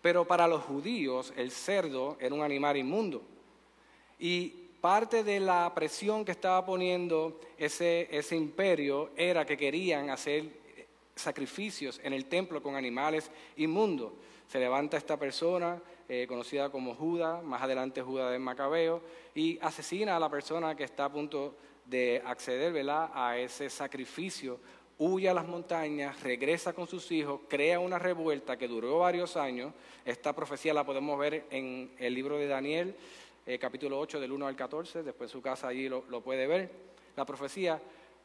Pero 0.00 0.26
para 0.26 0.48
los 0.48 0.62
judíos 0.62 1.32
el 1.36 1.52
cerdo 1.52 2.16
era 2.18 2.34
un 2.34 2.42
animal 2.42 2.78
inmundo. 2.78 3.22
Y 4.18 4.61
parte 4.82 5.22
de 5.22 5.38
la 5.38 5.72
presión 5.74 6.24
que 6.24 6.32
estaba 6.32 6.66
poniendo 6.66 7.40
ese, 7.56 8.08
ese 8.10 8.34
imperio 8.34 9.10
era 9.16 9.46
que 9.46 9.56
querían 9.56 10.10
hacer 10.10 10.60
sacrificios 11.14 12.00
en 12.02 12.12
el 12.12 12.24
templo 12.24 12.60
con 12.60 12.74
animales 12.74 13.30
inmundos. 13.56 14.12
Se 14.48 14.58
levanta 14.58 14.96
esta 14.96 15.16
persona, 15.16 15.80
eh, 16.08 16.26
conocida 16.28 16.68
como 16.70 16.96
Judas, 16.96 17.44
más 17.44 17.62
adelante 17.62 18.02
Judas 18.02 18.32
de 18.32 18.40
Macabeo, 18.40 19.00
y 19.36 19.56
asesina 19.62 20.16
a 20.16 20.20
la 20.20 20.28
persona 20.28 20.74
que 20.74 20.82
está 20.82 21.04
a 21.04 21.12
punto 21.12 21.54
de 21.86 22.20
acceder 22.24 22.74
a 22.90 23.38
ese 23.38 23.70
sacrificio, 23.70 24.58
huye 24.98 25.28
a 25.28 25.34
las 25.34 25.46
montañas, 25.46 26.20
regresa 26.24 26.72
con 26.72 26.88
sus 26.88 27.10
hijos, 27.12 27.42
crea 27.48 27.78
una 27.78 28.00
revuelta 28.00 28.56
que 28.56 28.66
duró 28.66 28.98
varios 28.98 29.36
años. 29.36 29.72
Esta 30.04 30.32
profecía 30.32 30.74
la 30.74 30.84
podemos 30.84 31.16
ver 31.18 31.46
en 31.50 31.92
el 31.98 32.14
libro 32.14 32.36
de 32.36 32.48
Daniel, 32.48 32.96
eh, 33.46 33.58
capítulo 33.58 33.98
8, 33.98 34.20
del 34.20 34.32
1 34.32 34.46
al 34.46 34.56
14, 34.56 35.02
después 35.02 35.30
su 35.30 35.42
casa 35.42 35.68
allí 35.68 35.88
lo, 35.88 36.20
puede 36.20 36.46
ver, 36.46 36.70
la 37.16 37.24
profecía, 37.24 37.80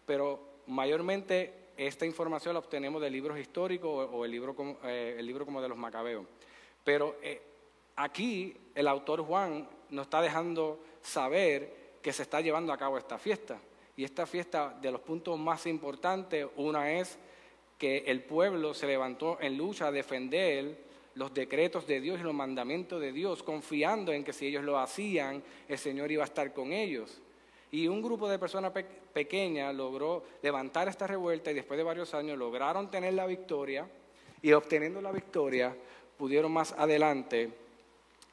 pero 0.06 0.40
mayormente 0.68 1.54
esta 1.78 2.06
información 2.06 2.54
la 2.54 2.60
obtenemos 2.60 3.02
de 3.02 3.10
libros 3.10 3.38
históricos 3.40 4.10
o, 4.12 4.26
el, 4.26 4.32
libro 4.32 4.56
como, 4.56 4.78
eh, 4.84 5.16
el 5.18 5.26
libro 5.26 5.46
como 5.46 5.62
de 5.62 5.70
los 5.70 5.78
macabeos. 5.78 6.26
Pero 6.84 7.18
aquí 7.96 8.56
el 8.74 8.88
autor 8.88 9.22
Juan 9.24 9.68
nos 9.90 10.06
está 10.06 10.22
dejando 10.22 10.80
saber 11.02 12.00
que 12.02 12.14
se 12.14 12.24
está 12.24 12.42
llevando 12.42 12.72
a 12.72 12.78
cabo 12.78 12.98
esta 12.98 13.18
fiesta. 13.18 13.60
Y 13.98 14.04
esta 14.04 14.26
fiesta, 14.26 14.78
de 14.82 14.92
los 14.92 15.02
puntos 15.02 15.38
más 15.40 15.66
importantes, 15.66 16.48
una 16.56 16.92
es 16.92 17.18
que 17.78 18.00
el 18.08 18.24
pueblo 18.24 18.74
se 18.74 18.88
levantó 18.88 19.38
en 19.42 19.58
lucha 19.58 19.88
a 19.88 19.92
defender 19.92 20.87
los 21.18 21.34
decretos 21.34 21.88
de 21.88 22.00
Dios 22.00 22.20
y 22.20 22.24
los 22.24 22.34
mandamientos 22.34 23.02
de 23.02 23.12
Dios, 23.12 23.42
confiando 23.42 24.14
en 24.14 24.24
que 24.24 24.34
si 24.34 24.46
ellos 24.46 24.64
lo 24.64 24.78
hacían, 24.78 25.44
el 25.68 25.78
Señor 25.80 26.12
iba 26.12 26.24
a 26.24 26.28
estar 26.28 26.54
con 26.54 26.72
ellos. 26.72 27.20
Y 27.72 27.88
un 27.88 28.04
grupo 28.04 28.30
de 28.30 28.38
personas 28.38 28.72
pequeñas 29.14 29.74
logró 29.74 30.24
levantar 30.44 30.88
esta 30.88 31.08
revuelta 31.08 31.50
y 31.50 31.56
después 31.56 31.78
de 31.78 31.84
varios 31.84 32.14
años 32.14 32.38
lograron 32.38 32.92
tener 32.92 33.16
la 33.16 33.26
victoria 33.26 33.90
y 34.44 34.54
obteniendo 34.54 35.02
la 35.02 35.12
victoria 35.12 35.76
pudieron 36.18 36.52
más 36.52 36.74
adelante 36.74 37.50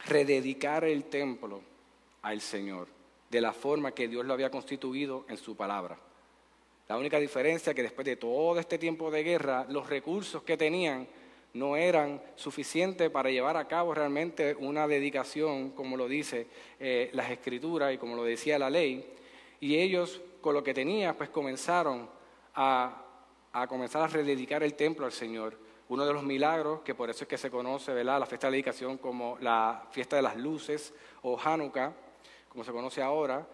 rededicar 0.05 0.85
el 0.85 1.05
templo 1.05 1.63
al 2.21 2.43
Señor 2.43 2.87
de 3.31 3.41
la 3.41 3.55
forma 3.55 3.93
que 3.93 4.09
Dios 4.09 4.27
lo 4.27 4.35
había 4.35 4.51
constituido 4.51 5.25
en 5.29 5.39
su 5.39 5.57
palabra. 5.57 5.99
La 6.87 6.99
única 6.99 7.19
diferencia 7.19 7.71
es 7.71 7.77
que 7.77 7.83
después 7.83 8.05
de 8.05 8.17
todo 8.17 8.61
este 8.61 8.77
tiempo 8.77 9.11
de 9.11 9.23
guerra, 9.23 9.65
los 9.71 9.89
recursos 9.89 10.43
que 10.43 10.59
tenían 10.59 11.09
no 11.55 11.77
eran 11.77 12.21
suficientes 12.35 13.11
para 13.11 13.31
llevar 13.31 13.57
a 13.57 13.67
cabo 13.67 13.95
realmente 13.95 14.55
una 14.59 14.87
dedicación, 14.87 15.71
como 15.71 15.97
lo 15.97 16.09
dice 16.09 16.47
eh, 16.79 17.11
las 17.13 17.31
escrituras 17.31 17.95
y 17.95 17.99
como 17.99 18.17
lo 18.17 18.25
decía 18.25 18.59
la 18.59 18.71
ley. 18.71 19.13
Y 19.61 19.79
ellos, 19.79 20.21
con 20.41 20.55
lo 20.55 20.63
que 20.63 20.75
tenían, 20.75 21.15
pues 21.15 21.31
comenzaron 21.31 22.09
a, 22.55 23.03
a 23.53 23.67
comenzar 23.67 24.03
a 24.03 24.09
rededicar 24.09 24.63
el 24.63 24.75
templo 24.75 25.07
al 25.07 25.13
Señor 25.13 25.65
uno 25.89 26.07
de 26.07 26.13
los 26.13 26.23
milagros, 26.23 26.81
que 26.81 26.95
por 26.95 27.11
eso 27.11 27.25
es 27.25 27.29
que 27.29 27.39
se 27.39 27.51
conoce 27.51 27.93
¿verdad? 27.93 28.19
la 28.19 28.27
fiesta 28.27 28.47
de 28.47 28.53
dedicación 28.53 28.99
como 28.99 29.37
la 29.41 29.87
fiesta 29.91 30.17
de 30.17 30.23
las 30.23 30.37
luces 30.37 30.95
o 31.23 31.39
Hanukkah, 31.39 31.93
como 32.49 32.65
se 32.65 32.73
conoce 32.73 33.03
ahora, 33.03 33.47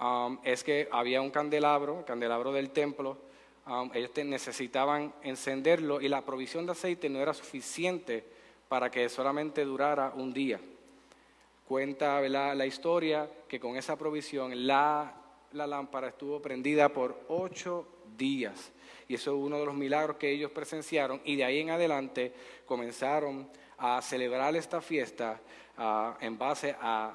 um, 0.00 0.38
es 0.42 0.64
que 0.64 0.88
había 0.90 1.22
un 1.22 1.30
candelabro, 1.30 2.00
el 2.00 2.04
candelabro 2.04 2.52
del 2.52 2.70
templo, 2.70 3.18
um, 3.66 3.90
ellos 3.94 4.10
necesitaban 4.24 5.12
encenderlo 5.22 6.00
y 6.00 6.08
la 6.08 6.22
provisión 6.22 6.66
de 6.66 6.72
aceite 6.72 7.08
no 7.08 7.20
era 7.20 7.34
suficiente 7.34 8.24
para 8.68 8.90
que 8.90 9.08
solamente 9.08 9.64
durara 9.64 10.12
un 10.14 10.32
día. 10.32 10.60
Cuenta 11.66 12.20
la 12.20 12.66
historia 12.66 13.28
que 13.48 13.58
con 13.58 13.76
esa 13.76 13.96
provisión 13.96 14.66
la, 14.66 15.14
la 15.52 15.66
lámpara 15.66 16.08
estuvo 16.08 16.40
prendida 16.40 16.88
por 16.88 17.24
ocho 17.28 17.88
días. 18.16 18.72
Y 19.08 19.14
eso 19.14 19.32
es 19.32 19.36
uno 19.36 19.58
de 19.58 19.66
los 19.66 19.74
milagros 19.74 20.16
que 20.16 20.30
ellos 20.30 20.50
presenciaron 20.50 21.20
y 21.24 21.36
de 21.36 21.44
ahí 21.44 21.60
en 21.60 21.70
adelante 21.70 22.32
comenzaron 22.64 23.48
a 23.78 24.00
celebrar 24.02 24.54
esta 24.56 24.80
fiesta 24.80 25.40
ah, 25.76 26.16
en 26.20 26.38
base 26.38 26.74
a 26.80 27.14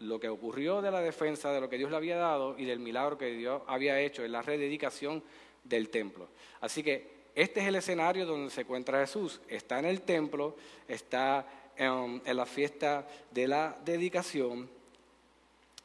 lo 0.00 0.18
que 0.18 0.28
ocurrió 0.28 0.80
de 0.82 0.90
la 0.90 1.00
defensa 1.00 1.52
de 1.52 1.60
lo 1.60 1.68
que 1.68 1.78
Dios 1.78 1.90
le 1.90 1.96
había 1.96 2.16
dado 2.16 2.58
y 2.58 2.64
del 2.64 2.78
milagro 2.78 3.18
que 3.18 3.32
Dios 3.32 3.62
había 3.66 4.00
hecho 4.00 4.24
en 4.24 4.32
la 4.32 4.42
rededicación 4.42 5.22
del 5.64 5.88
templo. 5.88 6.28
Así 6.60 6.82
que 6.82 7.20
este 7.34 7.60
es 7.60 7.66
el 7.66 7.76
escenario 7.76 8.26
donde 8.26 8.50
se 8.50 8.62
encuentra 8.62 9.00
Jesús. 9.00 9.40
Está 9.48 9.78
en 9.78 9.86
el 9.86 10.02
templo, 10.02 10.56
está 10.88 11.46
en, 11.76 12.20
la 12.24 12.46
fiesta 12.46 13.06
de 13.30 13.48
la 13.48 13.78
dedicación 13.84 14.68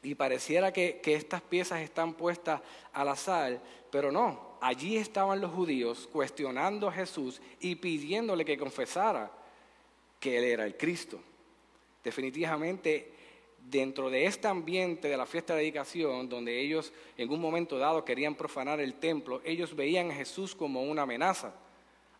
y 0.02 0.14
pareciera 0.14 0.72
que, 0.72 1.00
que 1.02 1.14
estas 1.14 1.40
piezas 1.42 1.80
están 1.80 2.14
puestas 2.14 2.60
al 2.92 3.08
azar, 3.08 3.60
pero 3.90 4.12
no, 4.12 4.58
allí 4.60 4.96
estaban 4.96 5.40
los 5.40 5.52
judíos 5.52 6.08
cuestionando 6.12 6.88
a 6.88 6.92
Jesús 6.92 7.40
y 7.60 7.76
pidiéndole 7.76 8.44
que 8.44 8.58
confesara 8.58 9.30
que 10.20 10.38
Él 10.38 10.44
era 10.44 10.64
el 10.66 10.76
Cristo. 10.76 11.18
Definitivamente, 12.04 13.12
dentro 13.70 14.10
de 14.10 14.26
este 14.26 14.48
ambiente 14.48 15.08
de 15.08 15.16
la 15.16 15.26
fiesta 15.26 15.54
de 15.54 15.60
dedicación, 15.60 16.28
donde 16.28 16.60
ellos 16.60 16.92
en 17.16 17.30
un 17.30 17.40
momento 17.40 17.78
dado 17.78 18.04
querían 18.04 18.34
profanar 18.34 18.80
el 18.80 18.94
templo, 18.94 19.40
ellos 19.44 19.74
veían 19.74 20.10
a 20.10 20.14
Jesús 20.14 20.54
como 20.54 20.82
una 20.82 21.02
amenaza 21.02 21.54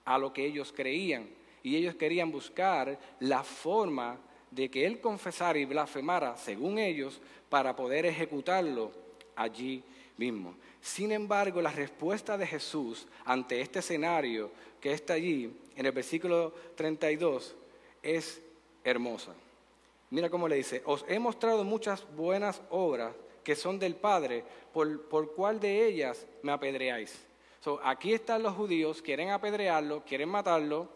a 0.05 0.19
lo 0.19 0.33
que 0.33 0.45
ellos 0.45 0.73
creían. 0.75 1.29
Y 1.63 1.77
ellos 1.77 1.97
querían 1.97 2.31
buscar 2.31 2.99
la 3.21 3.43
forma 3.43 4.19
de 4.51 4.71
que 4.71 4.87
Él 4.87 5.01
confesara 5.01 5.59
y 5.59 5.65
blasfemara, 5.65 6.37
según 6.37 6.79
ellos, 6.79 7.21
para 7.49 7.75
poder 7.75 8.07
ejecutarlo 8.07 8.93
allí 9.35 9.83
mismo. 10.17 10.55
Sin 10.81 11.13
embargo, 11.13 11.61
la 11.61 11.73
respuesta 11.73 12.39
de 12.39 12.47
Jesús 12.47 13.07
ante 13.25 13.61
este 13.61 13.81
escenario 13.81 14.51
que 14.81 14.93
está 14.93 15.15
allí, 15.15 15.53
en 15.77 15.87
el 15.87 15.93
versículo 15.93 16.55
32, 16.77 17.57
es 18.03 18.41
hermosa. 18.85 19.35
Mira 20.11 20.31
cómo 20.31 20.49
le 20.49 20.57
dice, 20.57 20.83
os 20.85 21.05
he 21.09 21.19
mostrado 21.19 21.65
muchas 21.65 22.07
buenas 22.15 22.63
obras 22.71 23.15
que 23.43 23.57
son 23.57 23.79
del 23.79 23.97
Padre, 23.97 24.45
por, 24.73 25.35
cuál 25.35 25.61
de 25.61 25.87
ellas 25.87 26.27
me 26.43 26.53
apedreáis. 26.53 27.25
aquí 27.83 28.13
están 28.13 28.43
los 28.43 28.55
judíos, 28.55 29.03
quieren 29.03 29.31
apedrearlo, 29.31 30.03
quieren 30.05 30.29
matarlo, 30.29 30.89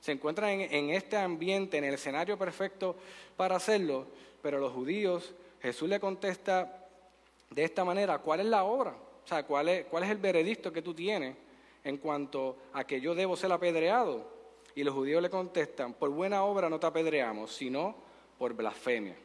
se 0.00 0.12
encuentran 0.12 0.60
en, 0.60 0.90
este 0.90 1.16
ambiente, 1.16 1.78
en 1.78 1.84
el 1.84 1.94
escenario 1.94 2.38
perfecto 2.38 2.96
para 3.36 3.56
hacerlo, 3.56 4.06
pero 4.40 4.58
los 4.58 4.72
judíos, 4.72 5.34
Jesús 5.60 5.88
le 5.88 5.98
contesta 5.98 6.86
de 7.50 7.64
esta 7.64 7.84
manera, 7.84 8.18
¿cuál 8.18 8.40
es 8.40 8.46
la 8.46 8.64
obra? 8.64 8.94
O 9.24 9.28
sea, 9.28 9.44
¿cuál 9.44 9.68
es, 9.68 9.86
cuál 9.86 10.04
es 10.04 10.10
el 10.10 10.18
veredicto 10.18 10.72
que 10.72 10.82
tú 10.82 10.94
tienes 10.94 11.34
en 11.86 11.98
cuanto 11.98 12.56
a 12.72 12.84
que 12.84 13.00
yo 13.00 13.14
debo 13.14 13.36
ser 13.36 13.52
apedreado. 13.52 14.24
Y 14.74 14.82
los 14.82 14.92
judíos 14.92 15.22
le 15.22 15.30
contestan, 15.30 15.94
por 15.94 16.10
buena 16.10 16.42
obra 16.42 16.68
no 16.68 16.80
te 16.80 16.86
apedreamos, 16.86 17.54
sino 17.54 17.94
por 18.38 18.52
blasfemia. 18.54 19.16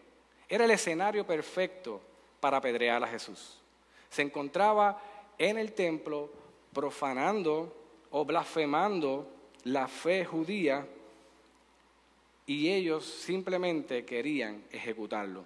Era 0.48 0.66
el 0.66 0.72
escenario 0.72 1.26
perfecto 1.26 2.02
para 2.40 2.58
apedrear 2.58 3.04
a 3.04 3.08
Jesús. 3.08 3.58
Se 4.10 4.22
encontraba 4.22 5.02
en 5.38 5.58
el 5.58 5.74
templo 5.74 6.30
profanando 6.74 7.76
o 8.12 8.26
blasfemando 8.26 9.28
la 9.64 9.88
fe 9.88 10.26
judía 10.26 10.86
y 12.46 12.70
ellos 12.70 13.06
simplemente 13.06 14.04
querían 14.04 14.64
ejecutarlo. 14.72 15.46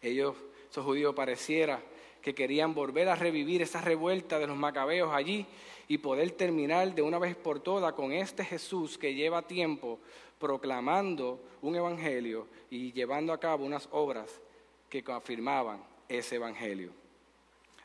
Ellos, 0.00 0.34
esos 0.68 0.84
judíos 0.84 1.14
pareciera 1.14 1.80
que 2.22 2.34
querían 2.34 2.72
volver 2.74 3.08
a 3.08 3.16
revivir 3.16 3.62
esa 3.62 3.80
revuelta 3.80 4.38
de 4.38 4.46
los 4.46 4.56
macabeos 4.56 5.12
allí 5.12 5.44
y 5.88 5.98
poder 5.98 6.30
terminar 6.30 6.94
de 6.94 7.02
una 7.02 7.18
vez 7.18 7.36
por 7.36 7.60
todas 7.60 7.92
con 7.92 8.12
este 8.12 8.44
Jesús 8.44 8.96
que 8.96 9.14
lleva 9.14 9.42
tiempo 9.42 9.98
proclamando 10.38 11.40
un 11.60 11.76
evangelio 11.76 12.46
y 12.70 12.92
llevando 12.92 13.32
a 13.32 13.38
cabo 13.38 13.64
unas 13.64 13.88
obras 13.90 14.40
que 14.88 15.04
confirmaban 15.04 15.82
ese 16.08 16.36
evangelio. 16.36 16.90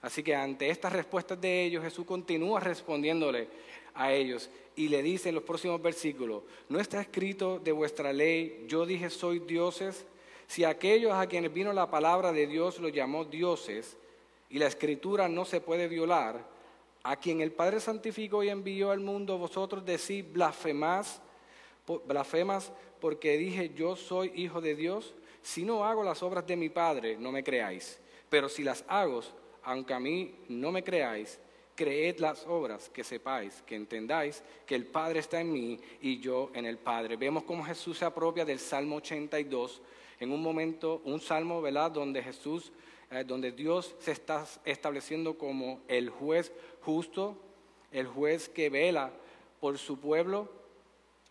Así 0.01 0.23
que 0.23 0.35
ante 0.35 0.69
estas 0.69 0.93
respuestas 0.93 1.39
de 1.41 1.63
ellos, 1.65 1.83
Jesús 1.83 2.05
continúa 2.05 2.59
respondiéndole 2.59 3.47
a 3.95 4.13
ellos 4.13 4.49
y 4.75 4.87
le 4.87 5.01
dice 5.01 5.29
en 5.29 5.35
los 5.35 5.43
próximos 5.43 5.81
versículos, 5.81 6.43
¿no 6.69 6.79
está 6.79 7.01
escrito 7.01 7.59
de 7.59 7.71
vuestra 7.71 8.13
ley, 8.13 8.65
yo 8.67 8.85
dije 8.85 9.09
soy 9.09 9.39
dioses? 9.39 10.05
Si 10.45 10.63
aquellos 10.63 11.13
a 11.13 11.27
quienes 11.27 11.51
vino 11.51 11.73
la 11.73 11.89
palabra 11.89 12.31
de 12.31 12.47
Dios 12.47 12.79
los 12.79 12.93
llamó 12.93 13.25
dioses 13.25 13.97
y 14.49 14.59
la 14.59 14.67
escritura 14.67 15.27
no 15.27 15.45
se 15.45 15.61
puede 15.61 15.87
violar, 15.87 16.45
a 17.03 17.15
quien 17.15 17.41
el 17.41 17.51
Padre 17.51 17.79
santificó 17.79 18.43
y 18.43 18.49
envió 18.49 18.91
al 18.91 18.99
mundo, 18.99 19.37
vosotros 19.37 19.85
decís 19.85 20.25
blasfemas, 20.31 21.21
blasfemas 22.05 22.71
porque 22.99 23.37
dije 23.37 23.71
yo 23.75 23.95
soy 23.95 24.31
hijo 24.35 24.59
de 24.61 24.75
Dios, 24.75 25.13
si 25.41 25.63
no 25.63 25.85
hago 25.85 26.03
las 26.03 26.21
obras 26.23 26.45
de 26.45 26.57
mi 26.57 26.69
Padre, 26.69 27.15
no 27.17 27.31
me 27.31 27.43
creáis, 27.43 27.99
pero 28.29 28.49
si 28.49 28.63
las 28.63 28.83
hago, 28.87 29.21
aunque 29.63 29.93
a 29.93 29.99
mí 29.99 30.35
no 30.49 30.71
me 30.71 30.83
creáis, 30.83 31.39
creed 31.77 32.19
las 32.19 32.45
obras, 32.47 32.89
que 32.89 33.03
sepáis, 33.03 33.61
que 33.61 33.75
entendáis 33.75 34.43
que 34.65 34.75
el 34.75 34.87
Padre 34.87 35.19
está 35.19 35.39
en 35.39 35.53
mí 35.53 35.79
y 36.01 36.19
yo 36.19 36.49
en 36.53 36.65
el 36.65 36.77
Padre. 36.77 37.15
Vemos 37.15 37.43
cómo 37.43 37.63
Jesús 37.63 37.99
se 37.99 38.05
apropia 38.05 38.43
del 38.43 38.59
Salmo 38.59 38.97
82, 38.97 39.81
en 40.19 40.31
un 40.31 40.41
momento, 40.41 41.01
un 41.05 41.21
salmo, 41.21 41.61
¿verdad?, 41.61 41.91
donde 41.91 42.23
Jesús, 42.23 42.71
eh, 43.11 43.23
donde 43.25 43.51
Dios 43.51 43.95
se 43.99 44.11
está 44.11 44.45
estableciendo 44.65 45.37
como 45.37 45.81
el 45.87 46.09
juez 46.09 46.51
justo, 46.81 47.37
el 47.91 48.07
juez 48.07 48.49
que 48.49 48.69
vela 48.69 49.11
por 49.59 49.77
su 49.77 49.99
pueblo. 49.99 50.49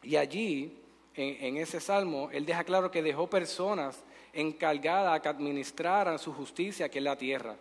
Y 0.02 0.16
allí, 0.16 0.78
en, 1.14 1.44
en 1.44 1.56
ese 1.56 1.80
salmo, 1.80 2.30
Él 2.32 2.46
deja 2.46 2.64
claro 2.64 2.90
que 2.90 3.02
dejó 3.02 3.28
personas 3.28 4.04
encargadas 4.32 5.16
a 5.16 5.22
que 5.22 5.28
administraran 5.28 6.18
su 6.18 6.32
justicia 6.32 6.86
aquí 6.86 6.98
en 6.98 7.04
la 7.04 7.16
tierra. 7.16 7.56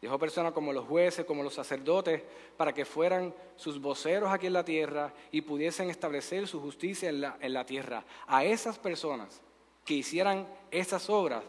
Dejó 0.00 0.18
personas 0.18 0.52
como 0.52 0.72
los 0.72 0.86
jueces, 0.86 1.26
como 1.26 1.42
los 1.42 1.52
sacerdotes, 1.52 2.22
para 2.56 2.72
que 2.72 2.86
fueran 2.86 3.34
sus 3.56 3.80
voceros 3.80 4.30
aquí 4.30 4.46
en 4.46 4.54
la 4.54 4.64
tierra 4.64 5.12
y 5.30 5.42
pudiesen 5.42 5.90
establecer 5.90 6.48
su 6.48 6.58
justicia 6.60 7.10
en 7.10 7.20
la, 7.52 7.66
tierra. 7.66 8.02
A 8.26 8.44
esas 8.44 8.78
personas 8.78 9.42
que 9.84 9.94
hicieran 9.94 10.48
esas 10.70 11.10
obras, 11.10 11.44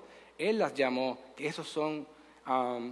Él 0.50 0.60
las 0.60 0.74
llamó, 0.74 1.20
que 1.36 1.48
esos 1.48 1.68
son, 1.68 2.08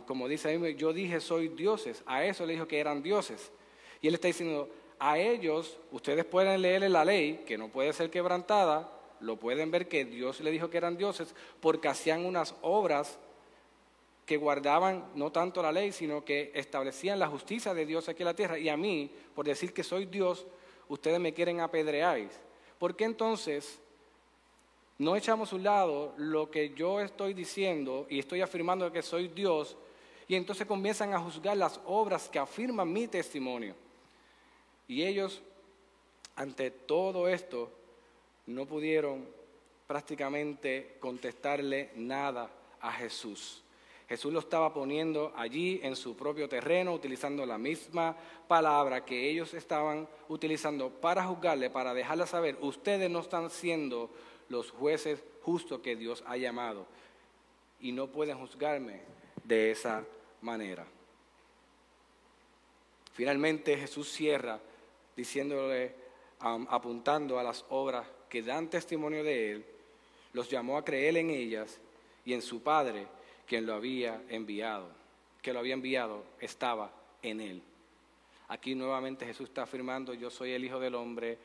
como 0.06 0.28
dice 0.28 0.50
ahí, 0.50 0.76
yo 0.76 0.94
dije 0.94 1.20
soy 1.20 1.50
dioses, 1.50 2.04
a 2.06 2.24
eso 2.24 2.46
le 2.46 2.54
dijo 2.54 2.68
que 2.68 2.80
eran 2.80 3.02
dioses. 3.02 3.52
Y 4.02 4.08
Él 4.08 4.14
está 4.14 4.28
diciendo, 4.28 4.70
a 5.00 5.18
ellos 5.18 5.78
ustedes 5.92 6.26
pueden 6.26 6.62
leer 6.62 6.90
la 6.92 7.04
ley, 7.04 7.44
que 7.46 7.58
no 7.58 7.70
puede 7.70 7.92
ser 7.94 8.10
quebrantada, 8.10 8.92
lo 9.20 9.38
pueden 9.38 9.72
ver 9.72 9.88
que 9.88 10.06
Dios 10.06 10.40
le 10.42 10.52
dijo 10.52 10.70
que 10.70 10.78
eran 10.78 10.98
dioses, 10.98 11.34
porque 11.60 11.88
hacían 11.88 12.26
unas 12.26 12.56
obras 12.62 13.18
que 14.26 14.38
guardaban 14.38 15.06
no 15.16 15.32
tanto 15.32 15.64
la 15.64 15.72
ley, 15.72 15.92
sino 15.92 16.24
que 16.24 16.52
establecían 16.54 17.18
la 17.18 17.28
justicia 17.28 17.74
de 17.74 17.86
Dios 17.86 18.08
aquí 18.08 18.22
en 18.22 18.28
la 18.28 18.36
tierra. 18.36 18.60
Y 18.60 18.70
a 18.70 18.78
mí, 18.78 19.12
por 19.34 19.46
decir 19.46 19.74
que 19.74 19.84
soy 19.84 20.06
Dios, 20.06 20.46
ustedes 20.88 21.20
me 21.20 21.34
quieren 21.34 21.62
apedrear. 21.62 22.20
¿Por 22.78 22.96
qué 22.96 23.06
entonces 23.06 23.82
no 25.00 25.16
echamos 25.16 25.52
a 25.52 25.56
un 25.56 25.64
lado 25.64 26.14
lo 26.18 26.52
que 26.52 26.74
yo 26.76 27.00
estoy 27.00 27.34
diciendo 27.34 28.06
y 28.10 28.20
estoy 28.20 28.42
afirmando 28.42 28.92
que 28.92 29.02
soy 29.02 29.30
Dios 29.30 29.78
y 30.28 30.36
entonces 30.36 30.68
comienzan 30.68 31.14
a 31.14 31.20
juzgar 31.20 31.58
las 31.58 31.80
obras 31.86 32.30
que 32.30 32.38
afirman 32.38 32.92
mi 32.92 33.08
testimonio? 33.08 33.76
Y 34.88 35.04
ellos, 35.04 35.42
ante 36.36 36.70
todo 36.70 37.28
esto, 37.28 37.72
no 38.46 38.66
pudieron 38.66 39.26
prácticamente 39.88 40.98
contestarle 41.00 41.92
nada 41.96 42.52
a 42.82 42.92
Jesús. 42.92 43.64
Jesús 44.10 44.34
lo 44.34 44.40
estaba 44.40 44.74
poniendo 44.74 45.32
allí 45.36 45.80
en 45.82 45.96
su 45.96 46.16
propio 46.16 46.50
terreno, 46.50 46.94
utilizando 46.94 47.46
la 47.46 47.58
misma 47.58 48.18
palabra 48.48 49.06
que 49.06 49.30
ellos 49.30 49.54
estaban 49.54 50.08
utilizando 50.28 50.90
para 50.90 51.24
juzgarle, 51.24 51.70
para 51.70 51.94
dejarle 51.94 52.28
saber, 52.28 52.58
ustedes 52.60 53.10
no 53.10 53.20
están 53.20 53.50
siendo 53.50 54.10
los 54.50 54.72
jueces 54.72 55.24
justos 55.44 55.80
que 55.82 55.96
Dios 55.96 56.24
ha 56.28 56.38
llamado 56.38 56.86
y 57.80 57.92
no 57.92 58.08
pueden 58.08 58.38
juzgarme 58.38 59.02
de 59.44 59.72
esa 59.72 60.04
manera. 60.42 60.86
Finalmente 63.14 63.78
Jesús 63.78 64.12
cierra 64.12 64.60
diciéndole, 65.16 65.94
apuntando 66.40 67.38
a 67.38 67.44
las 67.44 67.66
obras 67.70 68.08
que 68.30 68.42
dan 68.42 68.70
testimonio 68.70 69.24
de 69.24 69.52
Él, 69.52 69.66
los 70.34 70.50
llamó 70.50 70.78
a 70.78 70.86
creer 70.86 71.18
en 71.18 71.30
ellas 71.30 71.80
y 72.26 72.34
en 72.34 72.42
su 72.42 72.62
Padre 72.62 73.08
quien 73.48 73.66
lo 73.66 73.74
había 73.74 74.22
enviado, 74.30 74.88
que 75.42 75.52
lo 75.52 75.60
había 75.60 75.74
enviado, 75.74 76.24
estaba 76.40 76.92
en 77.24 77.42
él. 77.42 77.62
Aquí 78.48 78.76
nuevamente 78.76 79.26
Jesús 79.26 79.50
está 79.50 79.64
afirmando, 79.64 80.14
yo 80.14 80.30
soy 80.30 80.52
el 80.52 80.64
Hijo 80.64 80.80
del 80.80 80.96
Hombre, 80.96 81.38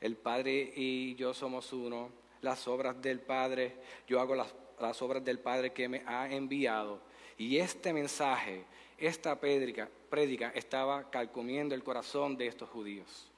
el 0.00 0.16
Padre 0.16 0.72
y 0.74 1.14
yo 1.14 1.34
somos 1.34 1.72
uno, 1.72 2.08
las 2.42 2.68
obras 2.68 3.00
del 3.00 3.20
Padre, 3.20 3.76
yo 4.06 4.20
hago 4.20 4.34
las, 4.34 5.02
obras 5.02 5.24
del 5.24 5.38
Padre 5.38 5.72
que 5.72 5.88
me 5.88 6.02
ha 6.06 6.30
enviado. 6.30 7.00
Y 7.38 7.56
este 7.56 7.92
mensaje, 7.92 8.64
esta 8.98 9.38
prédica, 9.40 10.52
estaba 10.54 11.08
calcomiendo 11.08 11.74
el 11.74 11.82
corazón 11.82 12.36
de 12.36 12.48
estos 12.48 12.68
judíos. 12.68 13.28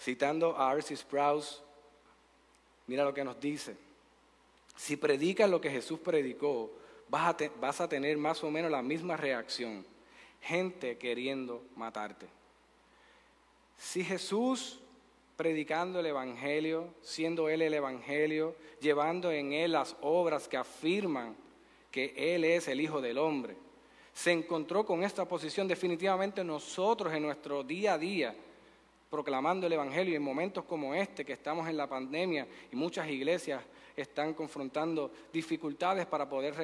Citando 0.00 0.58
a 0.58 0.72
R.C. 0.72 0.96
Sprouse, 0.96 1.62
mira 2.86 3.04
lo 3.04 3.14
que 3.14 3.22
nos 3.22 3.38
dice. 3.38 3.76
Si 4.74 4.96
predicas 4.96 5.48
lo 5.48 5.60
que 5.60 5.70
Jesús 5.70 6.00
predicó, 6.00 6.72
vas 7.08 7.34
a, 7.34 7.36
vas 7.60 7.80
a 7.82 7.88
tener 7.88 8.16
más 8.16 8.42
o 8.42 8.50
menos 8.50 8.70
la 8.70 8.82
misma 8.82 9.16
reacción. 9.18 9.84
Gente 10.40 10.96
queriendo 10.96 11.62
matarte. 11.76 12.26
Si 13.76 14.02
Jesús 14.02 14.80
predicando 15.40 16.00
el 16.00 16.04
Evangelio, 16.04 16.88
siendo 17.00 17.48
Él 17.48 17.62
el 17.62 17.72
Evangelio, 17.72 18.54
llevando 18.78 19.32
en 19.32 19.54
Él 19.54 19.72
las 19.72 19.96
obras 20.02 20.46
que 20.46 20.58
afirman 20.58 21.34
que 21.90 22.12
Él 22.14 22.44
es 22.44 22.68
el 22.68 22.78
Hijo 22.78 23.00
del 23.00 23.16
Hombre, 23.16 23.56
se 24.12 24.32
encontró 24.32 24.84
con 24.84 25.02
esta 25.02 25.24
posición 25.24 25.66
definitivamente 25.66 26.44
nosotros 26.44 27.10
en 27.14 27.22
nuestro 27.22 27.64
día 27.64 27.94
a 27.94 27.98
día, 27.98 28.34
proclamando 29.08 29.66
el 29.66 29.72
Evangelio 29.72 30.14
en 30.14 30.22
momentos 30.22 30.64
como 30.64 30.94
este, 30.94 31.24
que 31.24 31.32
estamos 31.32 31.66
en 31.70 31.78
la 31.78 31.88
pandemia 31.88 32.46
y 32.70 32.76
muchas 32.76 33.08
iglesias 33.08 33.62
están 33.96 34.34
confrontando 34.34 35.10
dificultades 35.32 36.04
para 36.04 36.28
poder 36.28 36.54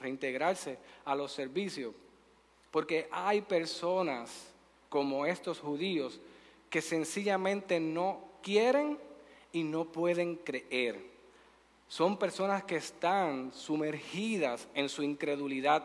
reintegrarse 0.00 0.78
a 1.04 1.14
los 1.14 1.30
servicios. 1.30 1.94
Porque 2.72 3.06
hay 3.12 3.42
personas 3.42 4.52
como 4.88 5.24
estos 5.26 5.60
judíos 5.60 6.20
que 6.70 6.80
sencillamente 6.80 7.80
no 7.80 8.20
quieren 8.42 8.98
y 9.52 9.64
no 9.64 9.84
pueden 9.86 10.36
creer. 10.36 11.10
Son 11.88 12.16
personas 12.16 12.62
que 12.62 12.76
están 12.76 13.52
sumergidas 13.52 14.68
en 14.74 14.88
su 14.88 15.02
incredulidad, 15.02 15.84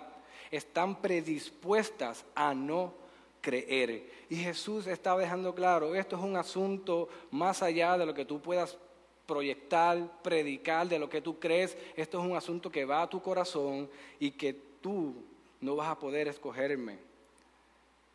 están 0.51 1.01
predispuestas 1.01 2.23
a 2.35 2.53
no 2.53 2.93
creer. 3.41 4.09
Y 4.29 4.35
Jesús 4.35 4.85
está 4.85 5.17
dejando 5.17 5.55
claro, 5.55 5.95
esto 5.95 6.15
es 6.15 6.21
un 6.21 6.37
asunto 6.37 7.09
más 7.31 7.63
allá 7.63 7.97
de 7.97 8.05
lo 8.05 8.13
que 8.13 8.25
tú 8.25 8.39
puedas 8.39 8.77
proyectar, 9.25 10.21
predicar 10.21 10.87
de 10.87 10.99
lo 10.99 11.09
que 11.09 11.21
tú 11.21 11.39
crees. 11.39 11.75
Esto 11.95 12.19
es 12.19 12.25
un 12.25 12.37
asunto 12.37 12.71
que 12.71 12.85
va 12.85 13.01
a 13.01 13.09
tu 13.09 13.19
corazón 13.21 13.89
y 14.19 14.31
que 14.31 14.53
tú 14.53 15.15
no 15.61 15.75
vas 15.75 15.89
a 15.89 15.99
poder 15.99 16.27
escogerme 16.27 16.99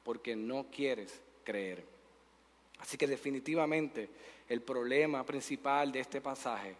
porque 0.05 0.37
no 0.37 0.67
quieres 0.71 1.21
creer. 1.43 1.90
Así 2.81 2.97
que 2.97 3.07
definitivamente 3.07 4.09
el 4.49 4.63
problema 4.63 5.25
principal 5.25 5.93
de 5.93 6.01
este 6.01 6.21
pasaje 6.21 6.75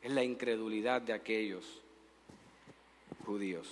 es 0.00 0.10
la 0.10 0.22
incredulidad 0.22 1.02
de 1.02 1.12
aquellos 1.12 1.82
judíos. 3.26 3.68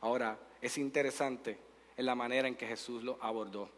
Ahora, 0.00 0.38
es 0.60 0.78
interesante 0.78 1.58
en 1.96 2.06
la 2.06 2.14
manera 2.14 2.48
en 2.48 2.56
que 2.56 2.66
Jesús 2.66 3.02
lo 3.02 3.18
abordó. 3.20 3.68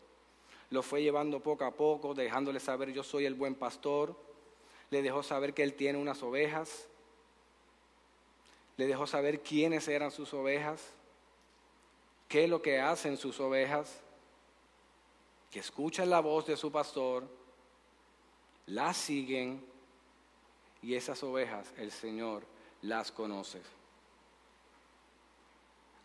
Lo 0.70 0.82
fue 0.82 1.02
llevando 1.02 1.40
poco 1.40 1.64
a 1.64 1.72
poco, 1.72 2.14
dejándole 2.14 2.58
saber 2.58 2.92
yo 2.92 3.02
soy 3.02 3.26
el 3.26 3.34
buen 3.34 3.54
pastor. 3.54 4.16
Le 4.90 5.02
dejó 5.02 5.22
saber 5.22 5.52
que 5.54 5.62
él 5.62 5.74
tiene 5.74 5.98
unas 5.98 6.22
ovejas. 6.22 6.88
Le 8.76 8.86
dejó 8.86 9.06
saber 9.06 9.40
quiénes 9.40 9.88
eran 9.88 10.10
sus 10.10 10.34
ovejas, 10.34 10.82
qué 12.28 12.44
es 12.44 12.50
lo 12.50 12.60
que 12.60 12.78
hacen 12.78 13.16
sus 13.16 13.40
ovejas, 13.40 14.00
que 15.50 15.60
escuchan 15.60 16.10
la 16.10 16.20
voz 16.20 16.46
de 16.46 16.56
su 16.56 16.70
pastor, 16.70 17.26
la 18.66 18.92
siguen 18.92 19.64
y 20.82 20.94
esas 20.94 21.22
ovejas 21.22 21.72
el 21.76 21.90
Señor 21.90 22.44
las 22.82 23.10
conoce. 23.12 23.60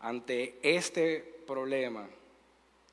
Ante 0.00 0.58
este 0.62 1.42
problema, 1.46 2.08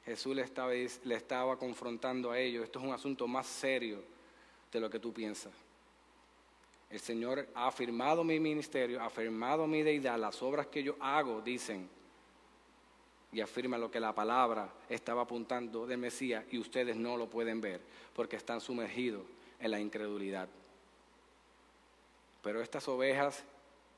Jesús 0.06 0.36
le 0.36 0.44
estaba, 0.44 0.72
le 0.74 1.16
estaba 1.16 1.58
confrontando 1.58 2.32
a 2.32 2.40
ellos, 2.40 2.64
esto 2.64 2.80
es 2.80 2.86
un 2.86 2.94
asunto 2.94 3.28
más 3.28 3.48
serio 3.48 4.04
de 4.72 4.80
lo 4.80 4.90
que 4.90 5.00
tú 5.00 5.14
piensas. 5.14 5.54
El 6.90 7.00
Señor 7.00 7.48
ha 7.54 7.68
afirmado 7.68 8.24
mi 8.24 8.40
ministerio, 8.40 9.00
ha 9.02 9.06
afirmado 9.06 9.68
mi 9.68 9.84
deidad, 9.84 10.18
las 10.18 10.42
obras 10.42 10.68
que 10.68 10.82
yo 10.82 10.96
hago, 11.00 11.42
dicen, 11.42 11.90
y 13.32 13.42
afirma 13.42 13.78
lo 13.78 13.92
que 13.92 14.00
la 14.00 14.14
palabra 14.14 14.74
estaba 14.90 15.24
apuntando 15.24 15.86
del 15.86 16.00
Mesías 16.00 16.44
y 16.52 16.58
ustedes 16.58 16.96
no 16.96 17.18
lo 17.18 17.30
pueden 17.30 17.62
ver 17.62 17.82
porque 18.16 18.36
están 18.36 18.60
sumergidos 18.60 19.24
en 19.60 19.72
la 19.72 19.80
incredulidad. 19.80 20.48
Pero 22.42 22.62
estas 22.62 22.88
ovejas 22.88 23.44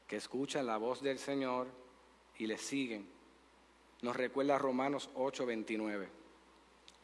que 0.07 0.17
escuchan 0.17 0.65
la 0.65 0.77
voz 0.77 1.01
del 1.01 1.19
Señor 1.19 1.67
y 2.37 2.47
le 2.47 2.57
siguen, 2.57 3.05
nos 4.01 4.15
recuerda 4.15 4.57
Romanos 4.57 5.09
8, 5.15 5.45
29 5.45 6.09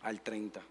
al 0.01 0.21
30. 0.21 0.61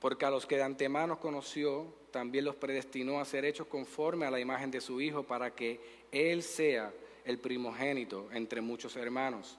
Porque 0.00 0.24
a 0.24 0.30
los 0.30 0.46
que 0.46 0.56
de 0.56 0.62
antemano 0.62 1.20
conoció, 1.20 1.86
también 2.10 2.44
los 2.44 2.56
predestinó 2.56 3.20
a 3.20 3.24
ser 3.24 3.44
hechos 3.44 3.66
conforme 3.66 4.26
a 4.26 4.30
la 4.30 4.40
imagen 4.40 4.70
de 4.70 4.80
su 4.80 5.00
Hijo, 5.00 5.24
para 5.24 5.54
que 5.54 5.80
Él 6.10 6.42
sea 6.42 6.92
el 7.24 7.38
primogénito 7.38 8.28
entre 8.32 8.60
muchos 8.60 8.96
hermanos. 8.96 9.58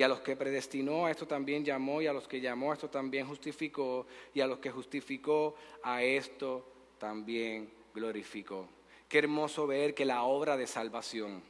Y 0.00 0.02
a 0.02 0.08
los 0.08 0.20
que 0.20 0.34
predestinó, 0.34 1.04
a 1.04 1.10
esto 1.10 1.26
también 1.26 1.62
llamó, 1.62 2.00
y 2.00 2.06
a 2.06 2.14
los 2.14 2.26
que 2.26 2.40
llamó, 2.40 2.70
a 2.70 2.74
esto 2.74 2.88
también 2.88 3.26
justificó, 3.26 4.06
y 4.32 4.40
a 4.40 4.46
los 4.46 4.58
que 4.58 4.70
justificó, 4.70 5.54
a 5.82 6.02
esto 6.02 6.64
también 6.96 7.70
glorificó. 7.94 8.66
Qué 9.10 9.18
hermoso 9.18 9.66
ver 9.66 9.92
que 9.92 10.06
la 10.06 10.22
obra 10.22 10.56
de 10.56 10.66
salvación, 10.66 11.42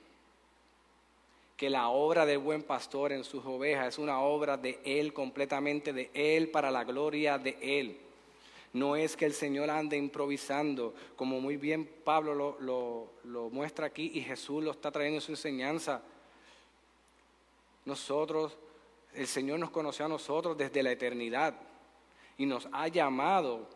que 1.57 1.71
la 1.71 1.91
obra 1.91 2.27
del 2.27 2.39
buen 2.39 2.65
pastor 2.65 3.13
en 3.13 3.23
sus 3.23 3.47
ovejas 3.47 3.87
es 3.87 3.99
una 3.99 4.19
obra 4.19 4.57
de 4.57 4.81
Él, 4.85 5.13
completamente 5.13 5.93
de 5.93 6.11
Él, 6.13 6.49
para 6.49 6.73
la 6.73 6.83
gloria 6.83 7.39
de 7.39 7.57
Él. 7.61 8.01
No 8.73 8.97
es 8.97 9.17
que 9.17 9.27
el 9.27 9.33
Señor 9.33 9.71
ande 9.71 9.97
improvisando, 9.97 10.93
como 11.15 11.41
muy 11.41 11.57
bien 11.57 11.89
Pablo 12.03 12.57
lo, 12.59 13.51
muestra 13.51 13.87
aquí 13.87 14.11
y 14.13 14.23
Jesús 14.23 14.65
lo 14.65 14.73
está 14.73 14.91
trayendo 14.91 15.19
en 15.19 15.23
su 15.23 15.31
enseñanza. 15.31 16.03
Nosotros, 17.85 18.57
el 19.15 19.27
Señor 19.27 19.59
nos 19.59 19.71
conoció 19.71 20.05
a 20.05 20.09
nosotros 20.09 20.57
desde 20.57 20.83
la 20.83 20.93
eternidad 20.93 21.55
y 22.37 22.47
nos 22.47 22.69
ha 22.73 22.89
llamado 22.89 23.69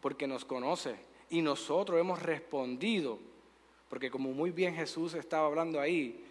porque 0.00 0.26
nos 0.26 0.44
conoce 0.44 0.96
y 1.30 1.42
nosotros 1.42 2.00
hemos 2.00 2.20
respondido, 2.20 3.18
porque 3.88 4.10
como 4.10 4.32
muy 4.32 4.50
bien 4.50 4.74
Jesús 4.74 5.14
estaba 5.14 5.46
hablando 5.46 5.80
ahí, 5.80 6.24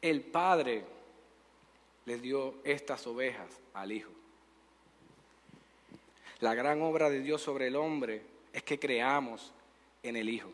el 0.00 0.20
Padre 0.22 0.84
le 2.04 2.18
dio 2.18 2.54
estas 2.64 3.06
ovejas 3.06 3.48
al 3.74 3.92
Hijo. 3.92 4.10
La 6.40 6.54
gran 6.54 6.82
obra 6.82 7.10
de 7.10 7.20
Dios 7.20 7.42
sobre 7.42 7.66
el 7.66 7.76
hombre 7.76 8.22
es 8.52 8.62
que 8.62 8.78
creamos 8.78 9.52
en 10.02 10.16
el 10.16 10.28
Hijo. 10.28 10.50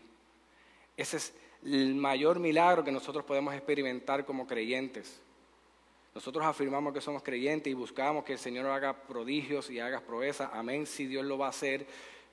Ese 0.96 1.18
es 1.18 1.34
el 1.64 1.94
mayor 1.94 2.38
milagro 2.38 2.84
que 2.84 2.92
nosotros 2.92 3.24
podemos 3.24 3.54
experimentar 3.54 4.24
como 4.24 4.46
creyentes. 4.46 5.20
Nosotros 6.14 6.44
afirmamos 6.44 6.92
que 6.92 7.00
somos 7.00 7.22
creyentes 7.22 7.70
y 7.70 7.74
buscamos 7.74 8.24
que 8.24 8.34
el 8.34 8.38
Señor 8.38 8.66
haga 8.66 8.92
prodigios 9.06 9.70
y 9.70 9.80
haga 9.80 10.00
proezas. 10.00 10.50
Amén, 10.52 10.86
si 10.86 11.06
Dios 11.06 11.24
lo 11.24 11.38
va 11.38 11.46
a 11.46 11.50
hacer. 11.50 11.86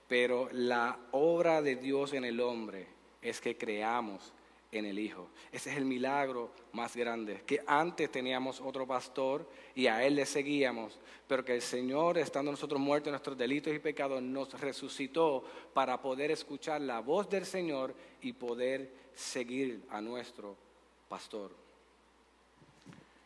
Pero 0.08 0.50
la 0.52 0.98
obra 1.12 1.62
de 1.62 1.76
Dios 1.76 2.14
en 2.14 2.26
el 2.26 2.42
hombre 2.42 2.88
es 3.22 3.40
que 3.40 3.58
creamos 3.58 4.34
en 4.72 4.86
el 4.86 5.00
Hijo. 5.00 5.30
Ese 5.52 5.72
es 5.72 5.78
el 5.78 5.86
milagro 5.86 6.52
más 6.74 6.96
grande, 6.96 7.42
que 7.46 7.62
antes 7.66 8.12
teníamos 8.12 8.62
otro 8.62 8.86
pastor 8.86 9.48
y 9.76 9.88
a 9.88 10.04
él 10.04 10.16
le 10.16 10.26
seguíamos, 10.26 11.00
pero 11.28 11.44
que 11.44 11.56
el 11.56 11.62
Señor, 11.62 12.18
estando 12.18 12.52
nosotros 12.52 12.80
muertos 12.80 13.08
en 13.08 13.14
nuestros 13.14 13.38
delitos 13.38 13.74
y 13.74 13.80
pecados, 13.80 14.22
nos 14.22 14.60
resucitó 14.60 15.44
para 15.74 16.02
poder 16.02 16.32
escuchar 16.32 16.82
la 16.82 17.00
voz 17.00 17.30
del 17.30 17.46
Señor 17.46 17.96
y 18.22 18.34
poder 18.34 18.92
seguir 19.16 19.84
a 19.90 20.02
nuestro 20.02 20.56
pastor. 21.08 21.69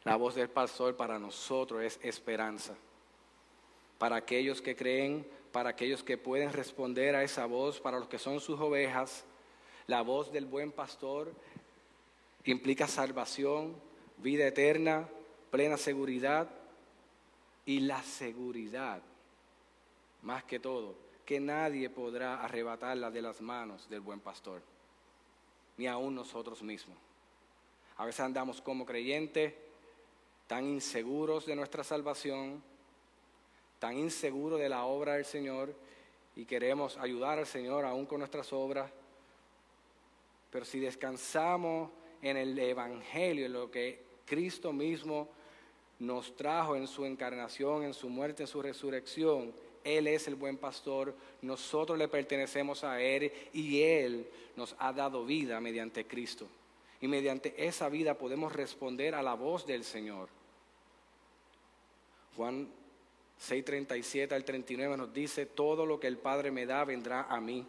La 0.03 0.17
voz 0.17 0.35
del 0.35 0.49
pastor 0.49 0.95
para 0.95 1.17
nosotros 1.17 1.81
es 1.81 1.99
esperanza. 2.03 2.75
Para 3.97 4.17
aquellos 4.17 4.61
que 4.61 4.75
creen, 4.75 5.25
para 5.51 5.69
aquellos 5.69 6.03
que 6.03 6.17
pueden 6.17 6.51
responder 6.51 7.15
a 7.15 7.23
esa 7.23 7.45
voz, 7.45 7.79
para 7.79 7.99
los 7.99 8.07
que 8.09 8.19
son 8.19 8.39
sus 8.41 8.59
ovejas, 8.59 9.23
la 9.87 10.01
voz 10.01 10.31
del 10.31 10.45
buen 10.45 10.71
pastor 10.71 11.33
implica 12.43 12.87
salvación, 12.87 13.75
vida 14.17 14.45
eterna, 14.45 15.07
plena 15.51 15.77
seguridad 15.77 16.49
y 17.65 17.81
la 17.81 18.03
seguridad, 18.03 19.01
más 20.21 20.43
que 20.43 20.59
todo, 20.59 20.95
que 21.25 21.39
nadie 21.39 21.89
podrá 21.89 22.43
arrebatarla 22.43 23.09
de 23.11 23.21
las 23.21 23.39
manos 23.39 23.89
del 23.89 24.01
buen 24.01 24.19
pastor, 24.19 24.61
ni 25.77 25.87
aún 25.87 26.15
nosotros 26.15 26.61
mismos. 26.61 26.97
A 27.95 28.05
veces 28.05 28.21
andamos 28.21 28.59
como 28.59 28.85
creyentes 28.85 29.53
tan 30.47 30.65
inseguros 30.65 31.45
de 31.45 31.55
nuestra 31.55 31.83
salvación, 31.83 32.61
tan 33.79 33.97
inseguros 33.97 34.59
de 34.59 34.69
la 34.69 34.85
obra 34.85 35.13
del 35.13 35.25
Señor 35.25 35.73
y 36.35 36.45
queremos 36.45 36.97
ayudar 36.97 37.39
al 37.39 37.47
Señor 37.47 37.85
aún 37.85 38.05
con 38.05 38.19
nuestras 38.19 38.51
obras 38.53 38.91
pero 40.53 40.65
si 40.65 40.79
descansamos 40.79 41.89
en 42.21 42.37
el 42.37 42.57
Evangelio, 42.59 43.47
en 43.47 43.53
lo 43.53 43.71
que 43.71 43.99
Cristo 44.23 44.71
mismo 44.71 45.27
nos 45.97 46.35
trajo 46.35 46.75
en 46.75 46.85
su 46.85 47.05
encarnación, 47.05 47.81
en 47.81 47.95
su 47.95 48.07
muerte, 48.07 48.43
en 48.43 48.47
su 48.47 48.61
resurrección, 48.61 49.51
Él 49.83 50.05
es 50.05 50.27
el 50.27 50.35
buen 50.35 50.57
pastor, 50.57 51.15
nosotros 51.41 51.97
le 51.97 52.07
pertenecemos 52.07 52.83
a 52.83 53.01
Él 53.01 53.33
y 53.51 53.81
Él 53.81 54.27
nos 54.55 54.75
ha 54.77 54.93
dado 54.93 55.25
vida 55.25 55.59
mediante 55.59 56.05
Cristo. 56.05 56.47
Y 57.03 57.07
mediante 57.09 57.53
esa 57.57 57.89
vida 57.89 58.17
podemos 58.17 58.53
responder 58.53 59.13
a 59.13 59.21
la 59.21 59.33
voz 59.33 59.65
del 59.65 59.83
Señor. 59.83 60.29
Juan 62.37 62.69
6:37 63.37 64.31
al 64.31 64.45
39 64.45 64.95
nos 64.95 65.13
dice, 65.13 65.45
todo 65.45 65.85
lo 65.85 65.99
que 65.99 66.07
el 66.07 66.17
Padre 66.17 66.49
me 66.49 66.65
da 66.65 66.85
vendrá 66.85 67.23
a 67.23 67.41
mí 67.41 67.67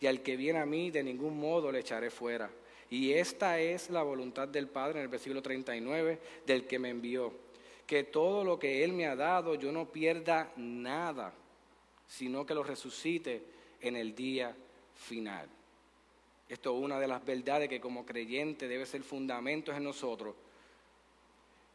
y 0.00 0.08
al 0.08 0.20
que 0.24 0.36
viene 0.36 0.58
a 0.58 0.66
mí 0.66 0.90
de 0.90 1.04
ningún 1.04 1.38
modo 1.38 1.70
le 1.70 1.78
echaré 1.78 2.10
fuera. 2.10 2.50
Y 2.90 3.12
esta 3.12 3.60
es 3.60 3.88
la 3.88 4.02
voluntad 4.02 4.48
del 4.48 4.66
Padre 4.66 4.98
en 4.98 5.04
el 5.04 5.08
versículo 5.08 5.42
39 5.42 6.18
del 6.44 6.66
que 6.66 6.80
me 6.80 6.88
envió, 6.88 7.32
que 7.86 8.02
todo 8.02 8.42
lo 8.42 8.58
que 8.58 8.82
Él 8.82 8.94
me 8.94 9.06
ha 9.06 9.14
dado 9.14 9.54
yo 9.54 9.70
no 9.70 9.92
pierda 9.92 10.52
nada, 10.56 11.32
sino 12.08 12.44
que 12.44 12.54
lo 12.54 12.64
resucite 12.64 13.44
en 13.80 13.94
el 13.94 14.12
día 14.12 14.56
final. 14.96 15.48
Esto 16.52 16.76
es 16.76 16.84
una 16.84 17.00
de 17.00 17.08
las 17.08 17.24
verdades 17.24 17.66
que 17.66 17.80
como 17.80 18.04
creyente 18.04 18.68
debe 18.68 18.84
ser 18.84 19.02
fundamentos 19.02 19.74
en 19.74 19.84
nosotros, 19.84 20.34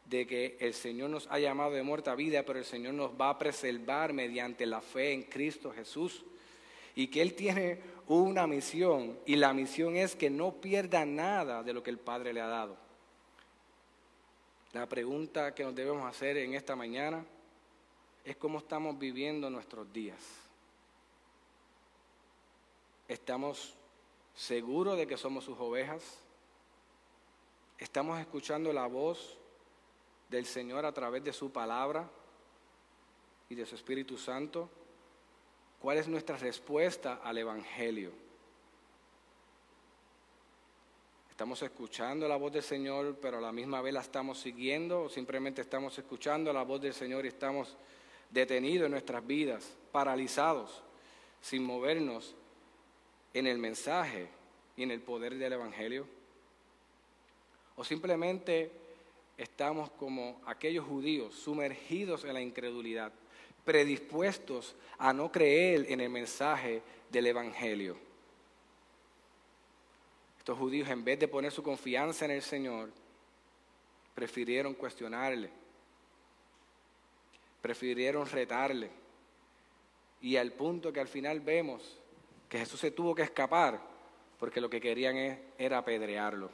de 0.04 0.24
que 0.24 0.56
el 0.60 0.72
Señor 0.72 1.10
nos 1.10 1.26
ha 1.32 1.40
llamado 1.40 1.72
de 1.72 1.82
muerta 1.82 2.12
a 2.12 2.14
vida, 2.14 2.44
pero 2.44 2.60
el 2.60 2.64
Señor 2.64 2.94
nos 2.94 3.10
va 3.10 3.30
a 3.30 3.38
preservar 3.38 4.12
mediante 4.12 4.66
la 4.66 4.80
fe 4.80 5.14
en 5.14 5.24
Cristo 5.24 5.72
Jesús 5.72 6.24
y 6.94 7.08
que 7.08 7.20
Él 7.22 7.34
tiene 7.34 7.80
una 8.06 8.46
misión 8.46 9.18
y 9.26 9.34
la 9.34 9.52
misión 9.52 9.96
es 9.96 10.14
que 10.14 10.30
no 10.30 10.52
pierda 10.52 11.04
nada 11.04 11.64
de 11.64 11.72
lo 11.72 11.82
que 11.82 11.90
el 11.90 11.98
Padre 11.98 12.32
le 12.32 12.40
ha 12.40 12.46
dado. 12.46 12.76
La 14.74 14.88
pregunta 14.88 15.56
que 15.56 15.64
nos 15.64 15.74
debemos 15.74 16.08
hacer 16.08 16.36
en 16.36 16.54
esta 16.54 16.76
mañana 16.76 17.26
es 18.24 18.36
cómo 18.36 18.58
estamos 18.58 18.96
viviendo 18.96 19.50
nuestros 19.50 19.92
días. 19.92 20.22
¿Estamos 23.08 23.74
seguros 24.38 24.96
de 24.96 25.06
que 25.06 25.16
somos 25.16 25.44
sus 25.44 25.58
ovejas? 25.58 26.02
¿Estamos 27.76 28.20
escuchando 28.20 28.72
la 28.72 28.86
voz 28.86 29.36
del 30.28 30.46
Señor 30.46 30.86
a 30.86 30.92
través 30.92 31.24
de 31.24 31.32
su 31.32 31.50
palabra 31.50 32.08
y 33.48 33.56
de 33.56 33.66
su 33.66 33.74
Espíritu 33.74 34.16
Santo? 34.16 34.70
¿Cuál 35.80 35.98
es 35.98 36.06
nuestra 36.06 36.36
respuesta 36.36 37.20
al 37.22 37.38
Evangelio? 37.38 38.12
Estamos 41.30 41.60
escuchando 41.62 42.28
la 42.28 42.36
voz 42.36 42.52
del 42.52 42.62
Señor, 42.62 43.16
pero 43.20 43.38
a 43.38 43.40
la 43.40 43.52
misma 43.52 43.80
vez 43.80 43.94
la 43.94 44.00
estamos 44.00 44.38
siguiendo 44.38 45.02
o 45.04 45.08
simplemente 45.08 45.62
estamos 45.62 45.98
escuchando 45.98 46.52
la 46.52 46.62
voz 46.62 46.80
del 46.80 46.94
Señor 46.94 47.24
y 47.24 47.28
estamos 47.28 47.76
detenidos 48.30 48.86
en 48.86 48.92
nuestras 48.92 49.26
vidas, 49.26 49.76
paralizados, 49.90 50.82
sin 51.40 51.64
movernos 51.64 52.34
en 53.34 53.46
el 53.46 53.58
mensaje 53.58 54.28
y 54.76 54.82
en 54.82 54.90
el 54.90 55.00
poder 55.00 55.36
del 55.36 55.52
Evangelio. 55.52 56.06
O 57.76 57.84
simplemente 57.84 58.70
estamos 59.36 59.90
como 59.92 60.40
aquellos 60.46 60.84
judíos 60.84 61.34
sumergidos 61.34 62.24
en 62.24 62.34
la 62.34 62.40
incredulidad, 62.40 63.12
predispuestos 63.64 64.74
a 64.98 65.12
no 65.12 65.30
creer 65.30 65.86
en 65.90 66.00
el 66.00 66.10
mensaje 66.10 66.82
del 67.10 67.26
Evangelio. 67.26 67.96
Estos 70.38 70.58
judíos, 70.58 70.88
en 70.88 71.04
vez 71.04 71.18
de 71.18 71.28
poner 71.28 71.52
su 71.52 71.62
confianza 71.62 72.24
en 72.24 72.30
el 72.30 72.42
Señor, 72.42 72.90
prefirieron 74.14 74.74
cuestionarle, 74.74 75.50
prefirieron 77.60 78.26
retarle. 78.26 78.90
Y 80.20 80.36
al 80.36 80.52
punto 80.52 80.92
que 80.92 81.00
al 81.00 81.06
final 81.06 81.40
vemos 81.40 81.97
que 82.48 82.58
Jesús 82.58 82.80
se 82.80 82.90
tuvo 82.90 83.14
que 83.14 83.22
escapar 83.22 83.80
porque 84.38 84.60
lo 84.60 84.70
que 84.70 84.80
querían 84.80 85.16
era 85.58 85.78
apedrearlo. 85.78 86.50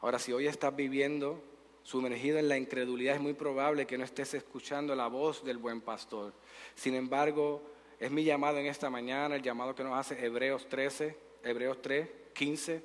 Ahora, 0.00 0.18
si 0.18 0.32
hoy 0.32 0.46
estás 0.46 0.74
viviendo 0.74 1.42
sumergido 1.82 2.38
en 2.38 2.48
la 2.48 2.56
incredulidad, 2.56 3.16
es 3.16 3.20
muy 3.20 3.34
probable 3.34 3.86
que 3.86 3.98
no 3.98 4.04
estés 4.04 4.34
escuchando 4.34 4.94
la 4.94 5.08
voz 5.08 5.44
del 5.44 5.58
buen 5.58 5.80
pastor. 5.80 6.32
Sin 6.74 6.94
embargo, 6.94 7.62
es 7.98 8.10
mi 8.10 8.24
llamado 8.24 8.58
en 8.58 8.66
esta 8.66 8.90
mañana, 8.90 9.36
el 9.36 9.42
llamado 9.42 9.74
que 9.74 9.84
nos 9.84 9.98
hace 9.98 10.24
Hebreos 10.24 10.68
13, 10.68 11.16
Hebreos 11.42 11.80
3, 11.82 12.08
15, 12.34 12.82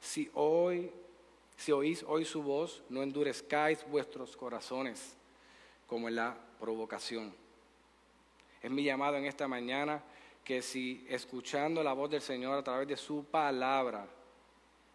si 0.00 0.30
hoy, 0.34 0.90
si 1.56 1.72
oís 1.72 2.04
hoy 2.06 2.24
su 2.24 2.42
voz, 2.42 2.82
no 2.88 3.02
endurezcáis 3.02 3.84
vuestros 3.88 4.36
corazones 4.36 5.16
como 5.86 6.08
en 6.08 6.16
la 6.16 6.36
provocación. 6.58 7.43
Es 8.64 8.70
mi 8.70 8.82
llamado 8.82 9.18
en 9.18 9.26
esta 9.26 9.46
mañana 9.46 10.02
que 10.42 10.62
si 10.62 11.06
escuchando 11.10 11.82
la 11.82 11.92
voz 11.92 12.08
del 12.08 12.22
Señor 12.22 12.56
a 12.56 12.64
través 12.64 12.88
de 12.88 12.96
su 12.96 13.26
palabra, 13.26 14.06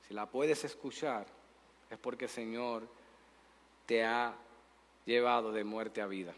si 0.07 0.15
la 0.15 0.25
puedes 0.25 0.63
escuchar, 0.63 1.27
es 1.87 1.99
porque 1.99 2.25
el 2.25 2.31
Señor 2.31 2.87
te 3.85 4.03
ha 4.03 4.33
llevado 5.05 5.51
de 5.51 5.63
muerte 5.63 6.01
a 6.01 6.07
vida, 6.07 6.33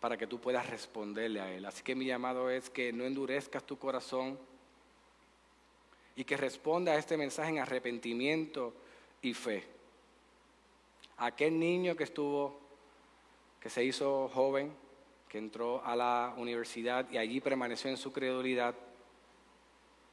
para 0.00 0.16
que 0.16 0.26
tú 0.26 0.40
puedas 0.40 0.68
responderle 0.68 1.40
a 1.40 1.52
Él. 1.52 1.64
Así 1.64 1.84
que 1.84 1.94
mi 1.94 2.06
llamado 2.06 2.50
es 2.50 2.70
que 2.70 2.92
no 2.92 3.04
endurezcas 3.04 3.62
tu 3.62 3.78
corazón, 3.78 4.36
y 6.16 6.24
que 6.24 6.36
responda 6.36 6.90
a 6.90 6.96
este 6.96 7.16
mensaje 7.16 7.50
en 7.50 7.60
arrepentimiento 7.60 8.74
y 9.22 9.32
fe. 9.32 9.62
Aquel 11.18 11.56
niño 11.56 11.94
que 11.94 12.02
estuvo, 12.02 12.58
que 13.60 13.70
se 13.70 13.84
hizo 13.84 14.28
joven, 14.34 14.74
entró 15.38 15.84
a 15.84 15.96
la 15.96 16.34
universidad 16.36 17.10
y 17.10 17.18
allí 17.18 17.40
permaneció 17.40 17.90
en 17.90 17.96
su 17.96 18.12
credulidad, 18.12 18.74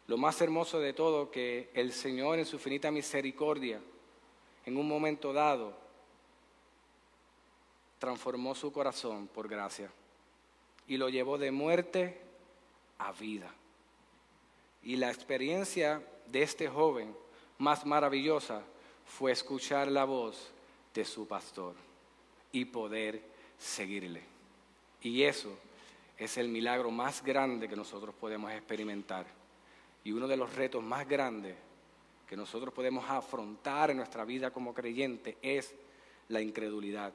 lo 0.08 0.18
más 0.18 0.42
hermoso 0.42 0.80
de 0.80 0.94
todo 0.94 1.32
que 1.32 1.70
el 1.74 1.94
Señor 1.94 2.40
en 2.40 2.46
su 2.46 2.60
finita 2.60 2.92
misericordia, 2.92 3.80
en 4.66 4.78
un 4.78 4.88
momento 4.88 5.34
dado, 5.34 5.74
transformó 8.00 8.54
su 8.54 8.72
corazón 8.74 9.28
por 9.28 9.48
gracia 9.48 9.90
y 10.88 10.98
lo 10.98 11.10
llevó 11.10 11.38
de 11.38 11.52
muerte 11.52 12.20
a 12.98 13.12
vida. 13.14 13.50
Y 14.84 14.98
la 14.98 15.10
experiencia 15.10 16.06
de 16.28 16.44
este 16.44 16.68
joven 16.68 17.16
más 17.58 17.86
maravillosa 17.86 18.64
fue 19.06 19.32
escuchar 19.32 19.90
la 19.90 20.04
voz 20.04 20.52
de 20.94 21.06
su 21.06 21.28
pastor 21.28 21.76
y 22.52 22.66
poder 22.66 23.22
seguirle. 23.58 24.33
Y 25.04 25.24
eso 25.24 25.58
es 26.18 26.38
el 26.38 26.48
milagro 26.48 26.90
más 26.90 27.24
grande 27.24 27.68
que 27.68 27.76
nosotros 27.76 28.16
podemos 28.20 28.52
experimentar. 28.52 29.26
Y 30.04 30.12
uno 30.12 30.28
de 30.28 30.38
los 30.38 30.56
retos 30.56 30.84
más 30.84 31.08
grandes 31.08 31.56
que 32.28 32.38
nosotros 32.38 32.74
podemos 32.74 33.06
afrontar 33.10 33.92
en 33.92 33.98
nuestra 33.98 34.26
vida 34.26 34.52
como 34.52 34.74
creyente 34.74 35.38
es 35.42 35.74
la 36.30 36.42
incredulidad. 36.42 37.14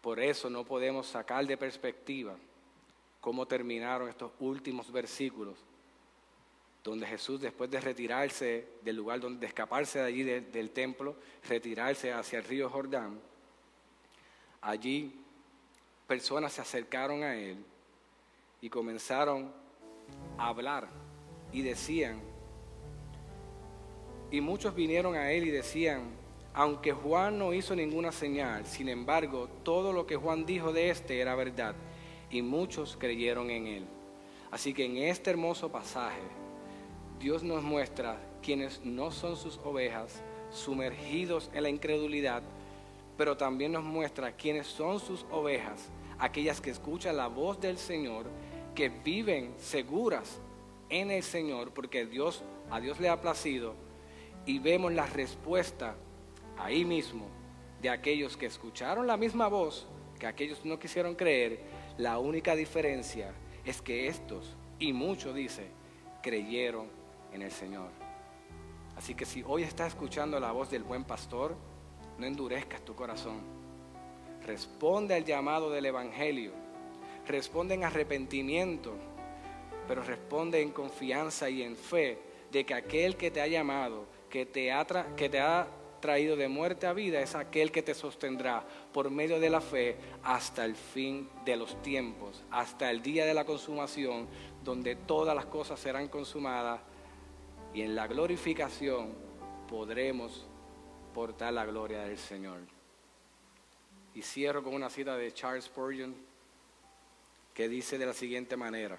Por 0.00 0.18
eso 0.18 0.50
no 0.50 0.64
podemos 0.64 1.06
sacar 1.06 1.46
de 1.46 1.56
perspectiva 1.56 2.36
cómo 3.20 3.46
terminaron 3.46 4.08
estos 4.08 4.32
últimos 4.40 4.90
versículos 4.90 5.56
donde 6.82 7.06
Jesús 7.06 7.40
después 7.40 7.70
de 7.70 7.80
retirarse 7.80 8.66
del 8.82 8.96
lugar, 8.96 9.20
donde, 9.20 9.38
de 9.40 9.46
escaparse 9.46 10.00
de 10.00 10.04
allí 10.04 10.24
del 10.24 10.70
templo, 10.70 11.14
retirarse 11.48 12.12
hacia 12.12 12.40
el 12.40 12.44
río 12.44 12.68
Jordán, 12.68 13.20
allí 14.60 15.21
personas 16.12 16.52
se 16.52 16.60
acercaron 16.60 17.22
a 17.22 17.34
él 17.34 17.56
y 18.60 18.68
comenzaron 18.68 19.50
a 20.36 20.48
hablar 20.48 20.86
y 21.54 21.62
decían, 21.62 22.20
y 24.30 24.42
muchos 24.42 24.74
vinieron 24.74 25.14
a 25.14 25.32
él 25.32 25.44
y 25.44 25.50
decían, 25.50 26.10
aunque 26.52 26.92
Juan 26.92 27.38
no 27.38 27.54
hizo 27.54 27.74
ninguna 27.74 28.12
señal, 28.12 28.66
sin 28.66 28.90
embargo, 28.90 29.48
todo 29.62 29.94
lo 29.94 30.06
que 30.06 30.16
Juan 30.16 30.44
dijo 30.44 30.70
de 30.70 30.90
éste 30.90 31.18
era 31.18 31.34
verdad, 31.34 31.74
y 32.30 32.42
muchos 32.42 32.98
creyeron 33.00 33.48
en 33.48 33.66
él. 33.66 33.86
Así 34.50 34.74
que 34.74 34.84
en 34.84 34.98
este 34.98 35.30
hermoso 35.30 35.72
pasaje, 35.72 36.20
Dios 37.20 37.42
nos 37.42 37.62
muestra 37.62 38.20
quienes 38.42 38.84
no 38.84 39.12
son 39.12 39.34
sus 39.34 39.56
ovejas, 39.64 40.22
sumergidos 40.50 41.50
en 41.54 41.62
la 41.62 41.70
incredulidad, 41.70 42.42
pero 43.16 43.38
también 43.38 43.72
nos 43.72 43.82
muestra 43.82 44.32
quienes 44.32 44.66
son 44.66 45.00
sus 45.00 45.24
ovejas, 45.30 45.90
aquellas 46.22 46.60
que 46.60 46.70
escuchan 46.70 47.16
la 47.16 47.26
voz 47.26 47.60
del 47.60 47.76
Señor, 47.78 48.26
que 48.76 48.88
viven 48.88 49.54
seguras 49.58 50.40
en 50.88 51.10
el 51.10 51.24
Señor, 51.24 51.72
porque 51.74 52.06
Dios, 52.06 52.44
a 52.70 52.78
Dios 52.78 53.00
le 53.00 53.08
ha 53.08 53.20
placido, 53.20 53.74
y 54.46 54.60
vemos 54.60 54.92
la 54.92 55.06
respuesta 55.06 55.96
ahí 56.56 56.84
mismo 56.84 57.26
de 57.80 57.90
aquellos 57.90 58.36
que 58.36 58.46
escucharon 58.46 59.08
la 59.08 59.16
misma 59.16 59.48
voz 59.48 59.88
que 60.20 60.28
aquellos 60.28 60.64
no 60.64 60.78
quisieron 60.78 61.16
creer. 61.16 61.58
La 61.98 62.20
única 62.20 62.54
diferencia 62.54 63.34
es 63.64 63.82
que 63.82 64.06
estos, 64.06 64.56
y 64.78 64.92
muchos 64.92 65.34
dice, 65.34 65.66
creyeron 66.22 66.86
en 67.32 67.42
el 67.42 67.50
Señor. 67.50 67.90
Así 68.96 69.16
que 69.16 69.24
si 69.24 69.42
hoy 69.44 69.64
estás 69.64 69.88
escuchando 69.88 70.38
la 70.38 70.52
voz 70.52 70.70
del 70.70 70.84
buen 70.84 71.02
pastor, 71.02 71.56
no 72.16 72.26
endurezcas 72.26 72.84
tu 72.84 72.94
corazón. 72.94 73.61
Responde 74.46 75.14
al 75.14 75.24
llamado 75.24 75.70
del 75.70 75.86
Evangelio. 75.86 76.52
Responde 77.26 77.74
en 77.74 77.84
arrepentimiento, 77.84 78.94
pero 79.86 80.02
responde 80.02 80.60
en 80.60 80.70
confianza 80.70 81.48
y 81.48 81.62
en 81.62 81.76
fe 81.76 82.18
de 82.50 82.64
que 82.64 82.74
aquel 82.74 83.16
que 83.16 83.30
te 83.30 83.40
ha 83.40 83.46
llamado, 83.46 84.06
que 84.28 84.44
te 84.44 84.72
ha, 84.72 84.84
que 85.16 85.28
te 85.28 85.40
ha 85.40 85.68
traído 86.00 86.36
de 86.36 86.48
muerte 86.48 86.86
a 86.86 86.92
vida, 86.92 87.20
es 87.20 87.34
aquel 87.36 87.70
que 87.70 87.82
te 87.82 87.94
sostendrá 87.94 88.64
por 88.92 89.10
medio 89.10 89.38
de 89.38 89.48
la 89.48 89.60
fe 89.60 89.96
hasta 90.24 90.64
el 90.64 90.74
fin 90.74 91.30
de 91.44 91.56
los 91.56 91.80
tiempos, 91.82 92.42
hasta 92.50 92.90
el 92.90 93.02
día 93.02 93.24
de 93.24 93.34
la 93.34 93.44
consumación, 93.44 94.26
donde 94.64 94.96
todas 94.96 95.34
las 95.34 95.46
cosas 95.46 95.78
serán 95.78 96.08
consumadas 96.08 96.80
y 97.72 97.82
en 97.82 97.94
la 97.94 98.08
glorificación 98.08 99.14
podremos 99.68 100.46
portar 101.14 101.52
la 101.52 101.64
gloria 101.64 102.02
del 102.02 102.18
Señor. 102.18 102.71
Y 104.14 104.22
cierro 104.22 104.62
con 104.62 104.74
una 104.74 104.90
cita 104.90 105.16
de 105.16 105.32
Charles 105.32 105.64
Spurgeon 105.64 106.14
que 107.54 107.68
dice 107.68 107.98
de 107.98 108.06
la 108.06 108.14
siguiente 108.14 108.56
manera: 108.56 108.98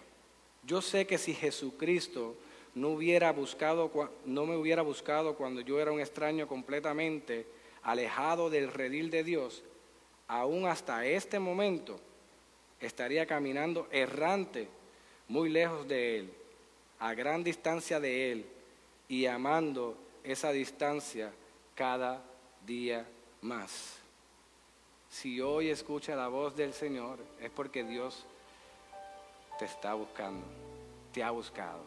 Yo 0.64 0.82
sé 0.82 1.06
que 1.06 1.18
si 1.18 1.34
Jesucristo 1.34 2.36
no 2.76 2.90
hubiera 2.90 3.32
buscado 3.32 3.92
no 4.26 4.46
me 4.46 4.56
hubiera 4.56 4.82
buscado 4.82 5.36
cuando 5.36 5.62
yo 5.62 5.80
era 5.80 5.92
un 5.92 6.00
extraño 6.00 6.48
completamente 6.48 7.46
alejado 7.84 8.50
del 8.50 8.72
redil 8.72 9.10
de 9.10 9.24
Dios, 9.24 9.64
aún 10.28 10.66
hasta 10.66 11.06
este 11.06 11.38
momento 11.40 12.00
estaría 12.80 13.26
caminando 13.26 13.88
errante 13.92 14.68
muy 15.28 15.50
lejos 15.50 15.88
de 15.88 16.20
él, 16.20 16.34
a 17.00 17.14
gran 17.14 17.44
distancia 17.44 18.00
de 18.00 18.32
él, 18.32 18.46
y 19.08 19.26
amando 19.26 19.98
esa 20.24 20.52
distancia 20.52 21.32
cada 21.76 22.24
día 22.66 23.06
más. 23.42 24.03
Si 25.14 25.40
hoy 25.40 25.70
escucha 25.70 26.16
la 26.16 26.28
voz 26.28 26.56
del 26.56 26.74
Señor 26.74 27.20
es 27.40 27.52
porque 27.52 27.84
Dios 27.84 28.26
te 29.60 29.66
está 29.66 29.94
buscando, 29.94 30.44
te 31.14 31.24
ha 31.24 31.30
buscado. 31.30 31.84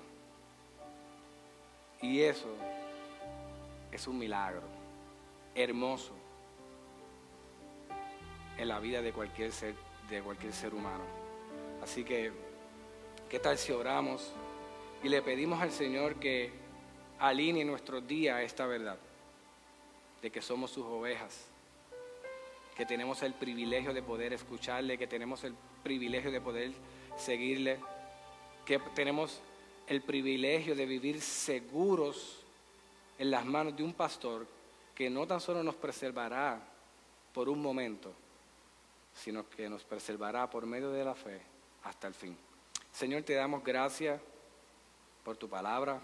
Y 2.01 2.21
eso 2.21 2.47
es 3.91 4.07
un 4.07 4.17
milagro 4.17 4.63
hermoso 5.57 6.13
en 8.57 8.69
la 8.69 8.79
vida 8.79 9.03
de 9.03 9.13
cualquier 9.13 9.51
ser, 9.51 9.75
de 10.09 10.23
cualquier 10.23 10.53
ser 10.53 10.73
humano. 10.73 11.03
Así 11.83 12.05
que, 12.05 12.31
¿qué 13.29 13.41
tal 13.41 13.59
si 13.59 13.73
oramos 13.73 14.33
y 15.03 15.09
le 15.09 15.21
pedimos 15.21 15.61
al 15.61 15.73
Señor 15.73 16.15
que 16.21 16.53
alinee 17.19 17.65
nuestro 17.65 18.01
día 18.01 18.37
a 18.37 18.43
esta 18.45 18.67
verdad, 18.67 18.99
de 20.23 20.31
que 20.31 20.41
somos 20.41 20.71
sus 20.71 20.85
ovejas, 20.85 21.56
que 22.77 22.85
tenemos 22.85 23.23
el 23.23 23.33
privilegio 23.33 23.95
de 23.95 24.03
poder 24.03 24.35
escucharle, 24.35 24.99
que 24.99 25.07
tenemos 25.07 25.45
el 25.45 25.55
privilegio 25.83 26.31
de 26.31 26.43
poder 26.43 26.73
seguirle, 27.17 27.81
que 28.67 28.79
tenemos 28.95 29.41
el 29.87 30.03
privilegio 30.03 30.77
de 30.77 30.85
vivir 30.85 31.23
seguros 31.23 32.43
en 33.19 33.31
las 33.31 33.47
manos 33.47 33.75
de 33.77 33.83
un 33.83 33.95
pastor 33.95 34.47
que 34.95 35.09
no 35.09 35.27
tan 35.27 35.41
solo 35.41 35.63
nos 35.63 35.75
preservará 35.75 36.61
por 37.33 37.49
un 37.49 37.63
momento, 37.63 38.13
sino 39.15 39.49
que 39.49 39.71
nos 39.71 39.83
preservará 39.85 40.49
por 40.51 40.67
medio 40.67 40.91
de 40.91 41.05
la 41.05 41.15
fe 41.15 41.41
hasta 41.85 42.09
el 42.09 42.15
fin. 42.15 42.37
Señor, 42.93 43.23
te 43.23 43.35
damos 43.35 43.65
gracias 43.65 44.21
por 45.25 45.37
tu 45.37 45.49
palabra. 45.49 45.99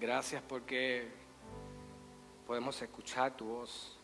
Gracias 0.00 0.42
porque 0.42 1.23
podemos 2.46 2.80
escuchar 2.80 3.36
tu 3.36 3.46
voz. 3.46 3.96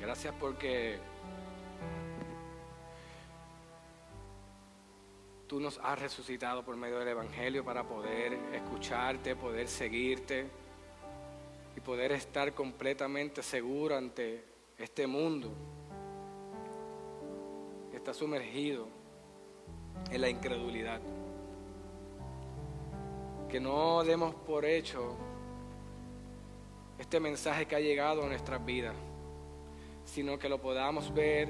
Gracias 0.00 0.34
porque 0.40 0.98
tú 5.46 5.60
nos 5.60 5.78
has 5.82 5.98
resucitado 5.98 6.64
por 6.64 6.76
medio 6.76 6.98
del 6.98 7.08
Evangelio 7.08 7.64
para 7.64 7.84
poder 7.84 8.32
escucharte, 8.52 9.36
poder 9.36 9.68
seguirte 9.68 10.46
y 11.76 11.80
poder 11.80 12.12
estar 12.12 12.54
completamente 12.54 13.42
seguro 13.42 13.96
ante 13.96 14.44
este 14.78 15.06
mundo 15.06 15.52
que 17.90 17.96
está 17.96 18.14
sumergido 18.14 18.88
en 20.10 20.20
la 20.20 20.28
incredulidad. 20.28 21.00
Que 23.50 23.58
no 23.60 24.04
demos 24.04 24.34
por 24.34 24.64
hecho 24.64 25.16
este 26.98 27.18
mensaje 27.18 27.66
que 27.66 27.74
ha 27.74 27.80
llegado 27.80 28.22
a 28.22 28.26
nuestras 28.26 28.64
vidas, 28.64 28.94
sino 30.04 30.38
que 30.38 30.48
lo 30.48 30.60
podamos 30.60 31.12
ver 31.12 31.48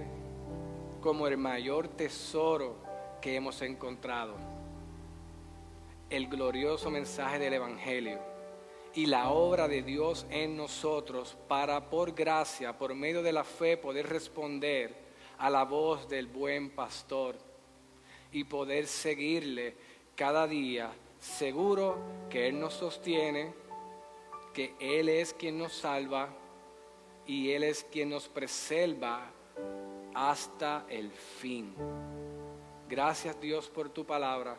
como 1.01 1.27
el 1.27 1.37
mayor 1.37 1.89
tesoro 1.89 2.77
que 3.21 3.37
hemos 3.37 3.61
encontrado. 3.63 4.35
El 6.09 6.29
glorioso 6.29 6.91
mensaje 6.91 7.39
del 7.39 7.55
Evangelio 7.55 8.19
y 8.95 9.07
la 9.07 9.31
obra 9.31 9.69
de 9.69 9.83
Dios 9.83 10.27
en 10.31 10.57
nosotros 10.57 11.37
para, 11.49 11.91
por 11.91 12.13
gracia, 12.13 12.77
por 12.77 12.95
medio 12.95 13.23
de 13.23 13.33
la 13.33 13.45
fe, 13.45 13.77
poder 13.77 14.09
responder 14.09 14.95
a 15.39 15.49
la 15.51 15.65
voz 15.65 16.09
del 16.09 16.27
buen 16.27 16.71
pastor 16.71 17.37
y 18.33 18.45
poder 18.45 18.87
seguirle 18.87 19.75
cada 20.15 20.47
día, 20.47 20.91
seguro 21.21 21.99
que 22.29 22.49
Él 22.49 22.59
nos 22.59 22.75
sostiene, 22.75 23.55
que 24.53 24.75
Él 24.81 25.09
es 25.09 25.33
quien 25.35 25.59
nos 25.59 25.73
salva 25.73 26.31
y 27.27 27.51
Él 27.53 27.63
es 27.63 27.85
quien 27.85 28.11
nos 28.11 28.29
preserva 28.29 29.31
hasta 30.15 30.87
el 30.89 31.11
fin. 31.13 31.75
Gracias 32.89 33.41
Dios 33.41 33.69
por 33.69 33.91
tu 33.91 34.05
palabra 34.05 34.59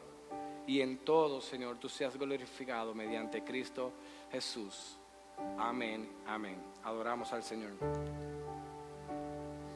y 0.68 0.80
en 0.82 1.00
todo, 1.00 1.42
Señor, 1.42 1.78
tú 1.78 1.90
seas 1.90 2.16
glorificado 2.16 2.94
mediante 2.94 3.44
Cristo 3.44 3.92
Jesús. 4.32 4.98
Amén, 5.58 6.10
amén. 6.28 6.62
Adoramos 6.84 7.34
al 7.34 7.44
Señor. 7.44 7.72